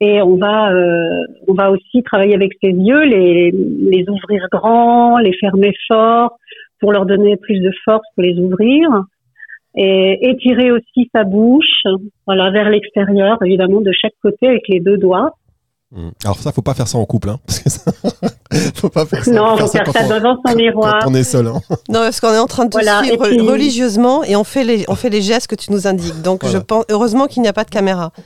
Et 0.00 0.22
on 0.22 0.36
va 0.36 0.72
euh, 0.72 1.24
on 1.48 1.54
va 1.54 1.70
aussi 1.70 2.02
travailler 2.02 2.34
avec 2.34 2.52
ses 2.62 2.70
yeux, 2.70 3.02
les 3.04 3.50
les 3.50 4.04
ouvrir 4.08 4.46
grands, 4.50 5.18
les 5.18 5.32
fermer 5.34 5.72
fort 5.88 6.38
pour 6.80 6.92
leur 6.92 7.06
donner 7.06 7.36
plus 7.36 7.60
de 7.60 7.70
force 7.84 8.06
pour 8.14 8.22
les 8.22 8.38
ouvrir 8.38 8.88
et 9.76 10.30
étirer 10.30 10.72
aussi 10.72 11.08
sa 11.14 11.24
bouche, 11.24 11.84
voilà, 12.26 12.50
vers 12.50 12.70
l'extérieur, 12.70 13.38
évidemment, 13.44 13.80
de 13.80 13.92
chaque 13.92 14.14
côté 14.22 14.48
avec 14.48 14.66
les 14.68 14.80
deux 14.80 14.98
doigts. 14.98 15.32
Mm. 15.92 16.10
Alors 16.24 16.36
ça, 16.38 16.52
faut 16.52 16.62
pas 16.62 16.74
faire 16.74 16.86
ça 16.86 16.98
en 16.98 17.04
couple, 17.04 17.30
hein, 17.30 17.38
parce 17.46 17.58
que 17.60 17.68
ça... 17.70 17.90
faut 18.76 18.88
pas 18.90 19.06
faire 19.06 19.24
ça. 19.24 19.30
non, 19.32 19.56
faut 19.56 19.66
faut 19.66 19.72
faire 19.72 19.82
quand 19.84 19.92
ça 19.92 20.04
on- 20.04 20.08
devant 20.08 20.36
son 20.46 20.54
miroir. 20.56 20.98
Quand 21.02 21.10
on 21.10 21.14
est 21.14 21.24
seul. 21.24 21.46
hein. 21.48 21.60
Non, 21.88 22.00
parce 22.00 22.20
qu'on 22.20 22.32
est 22.32 22.38
en 22.38 22.46
train 22.46 22.64
de 22.66 22.70
Voilà, 22.70 23.02
suivre 23.02 23.26
puis- 23.26 23.40
religieusement 23.40 24.22
et 24.22 24.36
on 24.36 24.44
fait, 24.44 24.62
les, 24.64 24.84
on 24.88 24.94
fait 24.94 25.10
les 25.10 25.20
gestes 25.20 25.48
que 25.48 25.56
tu 25.56 25.72
nous 25.72 25.86
indiques. 25.88 26.22
Donc, 26.22 26.42
Voilà. 26.44 26.58
je 26.58 26.62
pense, 26.62 26.84
heureusement 26.90 27.26
qu'il 27.26 27.42
n'y 27.42 27.48
a 27.48 27.52
pas 27.52 27.64
de 27.64 27.70
caméra. 27.70 28.12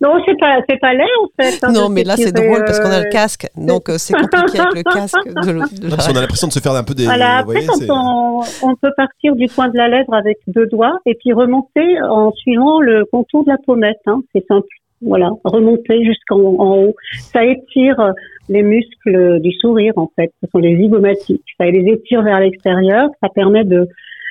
Non, 0.00 0.10
c'est 0.24 0.38
pas, 0.38 0.56
c'est 0.68 0.78
pas 0.80 0.94
laid, 0.94 1.04
en 1.22 1.28
fait. 1.42 1.62
hein, 1.64 1.72
non, 1.72 1.88
mais 1.90 2.02
là, 2.02 2.16
c'est 2.16 2.32
drôle 2.32 2.64
parce 2.64 2.80
qu'on 2.80 2.90
a 2.90 3.00
le 3.00 3.06
euh, 3.06 3.10
casque. 3.10 3.46
Donc, 3.56 3.90
euh, 3.90 3.98
c'est 3.98 4.14
compliqué 4.14 4.58
avec 4.60 4.74
le 4.76 4.82
casque. 4.94 5.16
De, 5.26 5.50
le- 5.50 5.78
de 5.80 5.88
Parce 5.94 6.08
qu'on 6.08 6.16
a 6.16 6.20
l'impression 6.20 6.46
de 6.48 6.52
se 6.52 6.60
faire 6.60 6.72
un 6.72 6.82
peu 6.84 6.94
des. 6.94 7.04
Voilà, 7.04 7.38
après, 7.38 7.52
voyez, 7.60 7.66
quand 7.66 7.78
on, 7.90 8.40
on 8.62 8.74
peut 8.76 8.92
partir 8.96 9.34
du 9.36 9.48
coin 9.48 9.68
de 9.68 9.76
la 9.76 9.88
lèvre 9.88 10.14
avec 10.14 10.38
deux 10.46 10.66
doigts 10.66 10.98
et 11.04 11.14
puis 11.20 11.32
remonter 11.34 12.00
en 12.08 12.32
suivant 12.32 12.80
le 12.80 13.04
contour 13.10 13.44
de 13.44 13.50
la 13.50 13.56
pommette. 13.66 13.98
Hein, 14.06 14.22
c'est 14.34 14.44
simple. 14.48 14.66
Voilà, 15.04 15.30
remonter 15.44 16.04
jusqu'en 16.04 16.38
en 16.40 16.76
haut. 16.78 16.94
Ça 17.12 17.44
étire 17.44 18.12
les 18.48 18.62
muscles 18.62 19.40
du 19.40 19.52
sourire, 19.52 19.92
en 19.96 20.10
fait. 20.16 20.30
Ce 20.42 20.50
sont 20.50 20.58
les 20.58 20.76
zygomatiques. 20.76 21.44
Ça 21.58 21.66
les 21.66 21.90
étire 21.92 22.22
vers 22.22 22.40
l'extérieur. 22.40 23.08
Ça 23.22 23.28
permet 23.28 23.64
de 23.64 23.88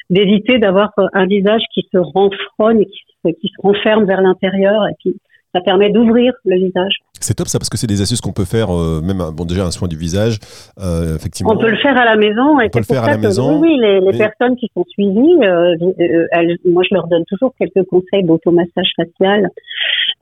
d'éviter 0.10 0.60
d'avoir 0.60 0.92
un 1.14 1.26
visage 1.26 1.62
qui 1.74 1.88
se 1.92 1.98
renfrogne, 1.98 2.82
et 2.82 2.86
qui 2.86 3.00
se, 3.26 3.32
qui 3.40 3.48
se 3.48 3.62
renferme 3.62 4.06
vers 4.06 4.22
l'intérieur. 4.22 4.86
Et 4.90 4.94
puis, 5.00 5.16
ça 5.56 5.62
permet 5.62 5.90
d'ouvrir 5.92 6.34
le 6.46 6.58
visage. 6.58 6.94
C'est 7.22 7.36
top 7.36 7.48
ça 7.48 7.58
parce 7.58 7.70
que 7.70 7.78
c'est 7.78 7.88
des 7.88 8.02
astuces 8.02 8.20
qu'on 8.22 8.34
peut 8.34 8.44
faire, 8.44 8.70
euh, 8.76 9.00
même 9.02 9.22
bon 9.36 9.46
déjà 9.46 9.64
un 9.66 9.72
soin 9.72 9.88
du 9.88 9.96
visage, 9.96 10.40
euh, 10.80 11.16
effectivement. 11.16 11.54
On 11.54 11.58
peut 11.58 11.70
le 11.70 11.78
faire 11.78 11.96
à 11.98 12.04
la 12.06 12.18
maison. 12.18 12.60
Et 12.60 12.66
On 12.66 12.70
peut 12.70 12.80
le 12.80 12.86
pour 12.86 12.96
faire 12.96 13.04
à 13.06 13.12
la 13.12 13.18
maison, 13.18 13.60
Oui, 13.62 13.70
oui, 13.70 13.78
les, 13.80 14.00
les 14.02 14.12
mais- 14.12 14.18
personnes 14.18 14.56
qui 14.58 14.68
sont 14.76 14.84
suivies, 14.90 15.38
euh, 15.44 15.76
euh, 16.02 16.28
elles- 16.32 16.58
moi 16.66 16.84
je 16.90 16.94
leur 16.94 17.08
donne 17.08 17.24
toujours 17.30 17.54
quelques 17.58 17.88
conseils 17.88 18.24
d'automassage 18.24 18.92
facial. 18.98 19.48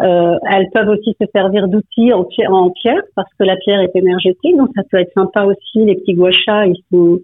Euh, 0.04 0.38
elles 0.52 0.68
peuvent 0.74 0.90
aussi 0.90 1.16
se 1.22 1.28
servir 1.34 1.68
d'outils 1.68 2.12
en 2.14 2.24
pierre, 2.24 2.52
en 2.54 2.70
pierre 2.72 3.02
parce 3.16 3.30
que 3.40 3.44
la 3.44 3.56
pierre 3.58 3.82
est 3.82 3.96
énergétique, 3.96 4.58
donc 4.58 4.70
ça 4.76 4.82
peut 4.90 4.98
être 5.00 5.12
sympa 5.16 5.44
aussi. 5.44 5.86
Les 5.86 5.96
petits 5.96 6.14
guachas, 6.14 6.66
ils 6.66 6.82
sont, 6.92 7.20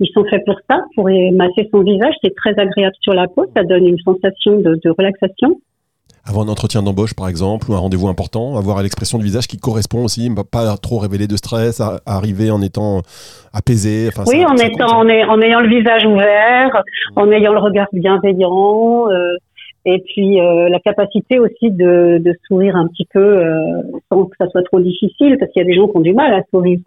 ils 0.00 0.08
sont 0.12 0.24
faits 0.30 0.44
pour 0.44 0.56
ça, 0.70 0.82
pour 0.94 1.04
masser 1.32 1.68
son 1.72 1.80
visage. 1.82 2.14
C'est 2.22 2.34
très 2.34 2.50
agréable 2.58 2.94
sur 3.00 3.14
la 3.14 3.26
peau, 3.28 3.46
ça 3.56 3.62
donne 3.64 3.86
une 3.86 3.98
sensation 3.98 4.58
de, 4.58 4.78
de 4.84 4.90
relaxation. 4.96 5.60
Avant 6.26 6.42
un 6.44 6.48
entretien 6.48 6.82
d'embauche 6.82 7.14
par 7.14 7.28
exemple 7.28 7.70
ou 7.70 7.74
un 7.74 7.78
rendez-vous 7.78 8.08
important, 8.08 8.56
avoir 8.58 8.82
l'expression 8.82 9.16
du 9.16 9.24
visage 9.24 9.46
qui 9.46 9.56
correspond 9.56 10.04
aussi, 10.04 10.30
pas- 10.52 10.76
trop 10.76 10.98
révéler 10.98 11.26
de 11.26 11.36
stress, 11.36 11.80
à- 11.80 12.00
à 12.04 12.16
arriver 12.16 12.50
en 12.50 12.60
étant 12.60 13.00
apaisé. 13.54 14.08
Enfin, 14.08 14.24
Oui, 14.26 14.42
ça- 14.42 14.52
en 14.52 14.56
ça 14.58 14.66
étant, 14.66 14.86
compte. 14.88 14.94
en, 14.96 15.08
ay- 15.08 15.24
en 15.24 15.40
ayant 15.40 15.60
le 15.60 15.68
visage 15.68 16.04
ouvert, 16.04 16.82
en 17.16 17.30
ayant 17.32 17.54
le 17.54 17.60
regard 17.60 17.86
bienveillant, 17.94 19.08
euh, 19.10 19.36
et 19.94 20.00
puis 20.00 20.40
euh, 20.40 20.68
la 20.68 20.80
capacité 20.80 21.38
aussi 21.38 21.70
de, 21.70 22.18
de 22.18 22.34
sourire 22.46 22.76
un 22.76 22.86
petit 22.88 23.06
peu 23.12 23.20
euh, 23.20 23.82
sans 24.10 24.24
que 24.26 24.36
ça 24.38 24.48
soit 24.48 24.62
trop 24.64 24.80
difficile, 24.80 25.36
parce 25.38 25.50
qu'il 25.52 25.62
y 25.62 25.64
a 25.64 25.68
des 25.68 25.74
gens 25.74 25.88
qui 25.88 25.96
ont 25.96 26.00
du 26.00 26.12
mal 26.12 26.32
à 26.34 26.42
sourire. 26.50 26.80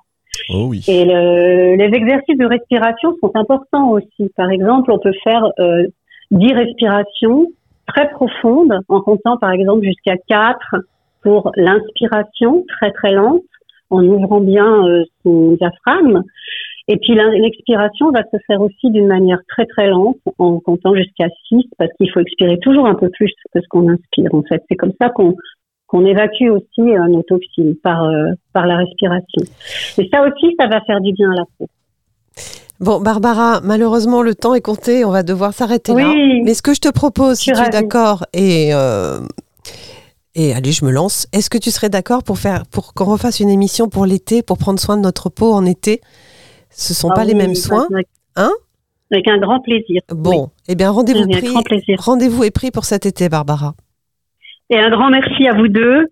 Oh 0.53 0.67
oui. 0.69 0.83
Et 0.87 1.05
le- 1.05 1.75
les 1.75 1.97
exercices 1.97 2.37
de 2.37 2.45
respiration 2.45 3.15
sont 3.19 3.31
importants 3.35 3.89
aussi. 3.91 4.31
Par 4.37 4.49
exemple, 4.51 4.91
on 4.91 4.99
peut 4.99 5.13
faire 5.23 5.43
euh, 5.59 5.83
10 6.31 6.53
respirations 6.53 7.47
très 7.87 8.09
profondes, 8.09 8.73
en 8.87 9.01
comptant 9.01 9.37
par 9.37 9.51
exemple 9.51 9.83
jusqu'à 9.83 10.15
4 10.27 10.57
pour 11.23 11.51
l'inspiration 11.55 12.63
très 12.67 12.91
très 12.91 13.11
lente, 13.11 13.41
en 13.89 14.03
ouvrant 14.05 14.39
bien 14.39 14.87
euh, 14.87 15.03
son 15.23 15.53
diaphragme. 15.53 16.21
Et 16.87 16.97
puis 16.97 17.13
l'expiration 17.13 18.11
va 18.11 18.23
se 18.23 18.37
faire 18.47 18.61
aussi 18.61 18.89
d'une 18.89 19.07
manière 19.07 19.39
très 19.47 19.65
très 19.65 19.87
lente, 19.87 20.17
en 20.37 20.59
comptant 20.59 20.95
jusqu'à 20.95 21.27
6, 21.47 21.63
parce 21.77 21.91
qu'il 21.97 22.09
faut 22.11 22.19
expirer 22.19 22.57
toujours 22.59 22.87
un 22.87 22.95
peu 22.95 23.09
plus 23.09 23.31
que 23.53 23.61
ce 23.61 23.67
qu'on 23.69 23.87
inspire. 23.87 24.33
En 24.33 24.43
fait, 24.43 24.63
c'est 24.69 24.75
comme 24.75 24.93
ça 24.99 25.09
qu'on 25.09 25.35
qu'on 25.87 26.05
évacue 26.05 26.49
aussi 26.49 26.79
euh, 26.79 27.07
nos 27.07 27.21
toxines 27.23 27.75
par 27.83 28.03
euh, 28.05 28.31
par 28.53 28.65
la 28.65 28.77
respiration. 28.77 29.43
Et 29.97 30.09
ça 30.11 30.23
aussi, 30.23 30.55
ça 30.59 30.67
va 30.67 30.81
faire 30.81 31.01
du 31.01 31.11
bien 31.13 31.31
à 31.31 31.35
la 31.35 31.43
peau. 31.57 31.67
Bon, 32.79 32.99
Barbara, 32.99 33.61
malheureusement, 33.61 34.23
le 34.23 34.33
temps 34.33 34.55
est 34.55 34.61
compté. 34.61 35.05
On 35.05 35.11
va 35.11 35.21
devoir 35.21 35.53
s'arrêter 35.53 35.93
là. 35.93 36.09
Oui. 36.09 36.41
Mais 36.43 36.55
ce 36.55 36.63
que 36.63 36.73
je 36.73 36.79
te 36.79 36.89
propose, 36.89 37.37
si 37.37 37.51
tu 37.51 37.59
es 37.61 37.69
d'accord, 37.69 38.25
et, 38.33 38.73
euh, 38.73 39.19
et 40.33 40.53
allez, 40.53 40.71
je 40.71 40.83
me 40.83 40.91
lance. 40.91 41.27
Est-ce 41.31 41.51
que 41.51 41.59
tu 41.59 41.69
serais 41.69 41.89
d'accord 41.89 42.23
pour 42.23 42.39
faire, 42.39 42.65
pour 42.65 42.95
qu'on 42.95 43.05
refasse 43.05 43.39
une 43.39 43.49
émission 43.49 43.87
pour 43.87 44.07
l'été, 44.07 44.41
pour 44.41 44.57
prendre 44.57 44.79
soin 44.79 44.97
de 44.97 45.01
notre 45.01 45.29
peau 45.29 45.51
en 45.51 45.65
été? 45.65 46.01
Ce 46.71 46.93
sont 46.93 47.09
Ah 47.11 47.15
pas 47.15 47.25
les 47.25 47.33
oui, 47.33 47.39
mêmes 47.39 47.55
soins. 47.55 47.87
avec- 47.93 48.07
Hein? 48.35 48.51
Avec 49.11 49.27
un 49.27 49.37
grand 49.39 49.59
plaisir. 49.59 50.01
Bon, 50.09 50.49
eh 50.69 50.75
bien, 50.75 50.89
rendez-vous 50.89 51.23
Avec 51.23 51.35
un 51.35 51.39
pris. 51.39 51.47
grand 51.49 51.63
plaisir. 51.63 51.97
Rendez-vous 51.99 52.43
est 52.45 52.51
pris 52.51 52.71
pour 52.71 52.85
cet 52.85 53.05
été, 53.05 53.27
Barbara. 53.29 53.75
Et 54.69 54.79
un 54.79 54.89
grand 54.89 55.09
merci 55.09 55.47
à 55.49 55.53
vous 55.53 55.67
deux. 55.67 56.05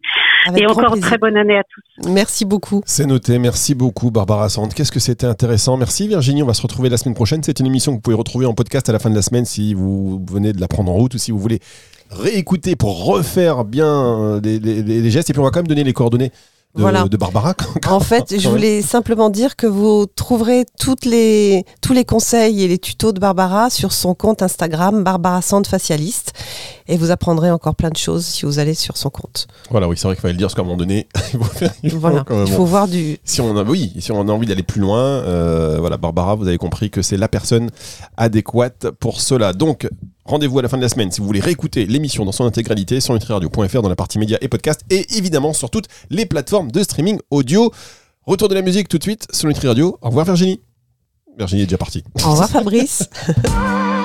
Avec 0.48 0.63
Et 0.63 0.65
encore 0.65 0.91
plaisir. 0.91 1.08
très 1.08 1.17
bonne 1.17 1.38
année 1.38 1.58
à 1.58 1.63
tous. 1.63 2.10
Merci 2.10 2.43
beaucoup. 2.43 2.82
C'est 2.86 3.06
noté. 3.06 3.39
Merci 3.39 3.74
beaucoup, 3.74 4.12
Barbara 4.12 4.50
Sand. 4.50 4.74
Qu'est-ce 4.74 4.91
que 4.91 5.00
c'était 5.00 5.26
intéressant? 5.28 5.78
Merci, 5.78 6.10
Virginie. 6.10 6.43
On 6.43 6.45
va 6.45 6.54
se 6.54 6.62
retrouver 6.62 6.89
la 6.89 6.98
semaine 6.98 7.15
prochaine. 7.15 7.41
C'est 7.41 7.62
une 7.62 7.65
émission 7.67 7.93
que 7.93 7.95
vous 7.98 8.02
pouvez 8.02 8.17
retrouver 8.17 8.45
en 8.45 8.54
podcast 8.54 8.89
à 8.89 8.91
la 8.91 9.00
fin 9.00 9.10
de 9.10 9.15
la 9.15 9.22
semaine 9.22 9.45
si 9.45 9.74
vous 9.74 10.22
venez 10.30 10.52
de 10.52 10.60
la 10.60 10.67
prendre 10.67 10.91
en 10.91 10.95
route 10.95 11.13
ou 11.13 11.17
si 11.17 11.32
vous 11.32 11.39
voulez 11.39 11.60
réécouter 12.12 12.76
pour 12.76 13.06
refaire 13.06 13.63
bien 13.63 13.86
euh, 13.88 14.41
les, 14.43 14.60
les- 14.60 14.82
les 14.84 15.10
gestes. 15.10 15.30
Et 15.30 15.34
puis, 15.34 15.39
on 15.39 15.45
va 15.45 15.52
quand 15.52 15.60
même 15.60 15.67
donner 15.67 15.86
les 15.86 15.93
coordonnées 15.93 16.32
de, 16.75 16.82
Voilà. 16.82 17.05
de 17.05 17.17
Barbara. 17.17 17.55
En 17.88 17.99
fait, 17.99 18.39
je 18.39 18.47
voulais 18.47 18.82
simplement 18.82 19.29
dire 19.29 19.55
que 19.55 19.65
vous 19.65 20.05
trouverez 20.05 20.65
toutes 20.79 21.05
les, 21.05 21.65
tous 21.82 21.93
les 21.93 22.05
conseils 22.05 22.63
et 22.63 22.67
les 22.67 22.77
tutos 22.77 23.12
de 23.12 23.19
Barbara 23.19 23.69
sur 23.69 23.91
son 23.91 24.13
compte 24.13 24.41
Instagram, 24.43 25.03
Barbara 25.03 25.41
Sand 25.41 25.65
Facialiste. 25.65 26.34
Et 26.91 26.97
vous 26.97 27.12
apprendrez 27.12 27.52
encore 27.52 27.75
plein 27.75 27.91
de 27.91 27.95
choses 27.97 28.25
si 28.25 28.45
vous 28.45 28.58
allez 28.60 28.73
sur 28.73 28.97
son 28.97 29.10
compte. 29.12 29.47
Voilà, 29.69 29.88
oui, 29.88 29.95
c'est 29.95 30.08
vrai 30.08 30.15
qu'il 30.15 30.21
fallait 30.21 30.34
le 30.34 30.39
dire, 30.39 30.47
parce 30.47 30.56
qu'à 30.56 30.62
un 30.62 30.65
moment 30.65 30.75
donné, 30.75 31.08
il 31.34 31.39
faut 31.39 31.43
faire- 31.45 31.73
il 31.84 31.91
faut 31.91 31.99
Voilà. 31.99 32.23
quand 32.28 32.36
même- 32.36 32.47
Il 32.47 32.54
faut 32.54 32.65
voir 32.65 32.88
du. 32.88 33.17
Si 33.23 33.39
on 33.41 33.56
a, 33.56 33.63
oui, 33.63 33.93
si 33.99 34.12
on 34.12 34.28
a 34.28 34.32
envie 34.32 34.47
d'aller 34.47 34.63
plus 34.63 34.82
loin, 34.82 34.99
euh, 34.99 35.78
voilà, 35.80 35.97
Barbara, 35.97 36.34
vous 36.36 36.47
avez 36.47 36.58
compris 36.58 36.89
que 36.89 37.02
c'est 37.04 37.15
la 37.17 37.28
personne 37.28 37.69
adéquate 38.17 38.89
pour 38.99 39.21
cela. 39.21 39.54
Donc, 39.54 39.88
rendez-vous 40.25 40.58
à 40.60 40.62
la 40.63 40.67
fin 40.69 40.78
de 40.78 40.82
la 40.82 40.89
semaine 40.89 41.12
si 41.12 41.21
vous 41.21 41.28
voulez 41.28 41.39
réécouter 41.39 41.86
l'émission 41.86 42.25
dans 42.25 42.32
son 42.32 42.45
intégralité 42.45 42.99
sur 43.02 43.13
nutriradio.fr 43.13 43.82
dans 43.84 43.89
la 43.89 43.95
partie 43.95 44.17
médias 44.17 44.38
et 44.41 44.47
podcasts 44.47 44.82
et 44.89 45.15
évidemment 45.17 45.54
sur 45.54 45.69
toutes 45.69 45.86
les 46.10 46.25
plateformes 46.25 46.71
de 46.71 46.82
streaming 46.82 47.19
audio. 47.30 47.71
Retour 48.25 48.47
de 48.49 48.56
la 48.56 48.62
musique 48.63 48.88
tout 48.89 48.97
de 48.97 49.04
suite 49.04 49.28
sur 49.32 49.47
Nutri 49.47 49.67
Radio. 49.67 49.97
Au 50.02 50.08
revoir 50.10 50.25
Virginie. 50.25 50.60
Virginie 51.38 51.62
est 51.62 51.65
déjà 51.65 51.78
partie. 51.78 52.04
Au 52.25 52.32
revoir 52.32 52.49
Fabrice. 52.49 53.08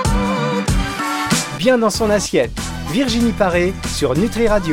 Bien 1.64 1.79
dans 1.79 1.88
son 1.88 2.11
assiette. 2.11 2.53
Virginie 2.92 3.33
Paré 3.33 3.72
sur 3.87 4.14
Nutri 4.14 4.48
Radio. 4.48 4.72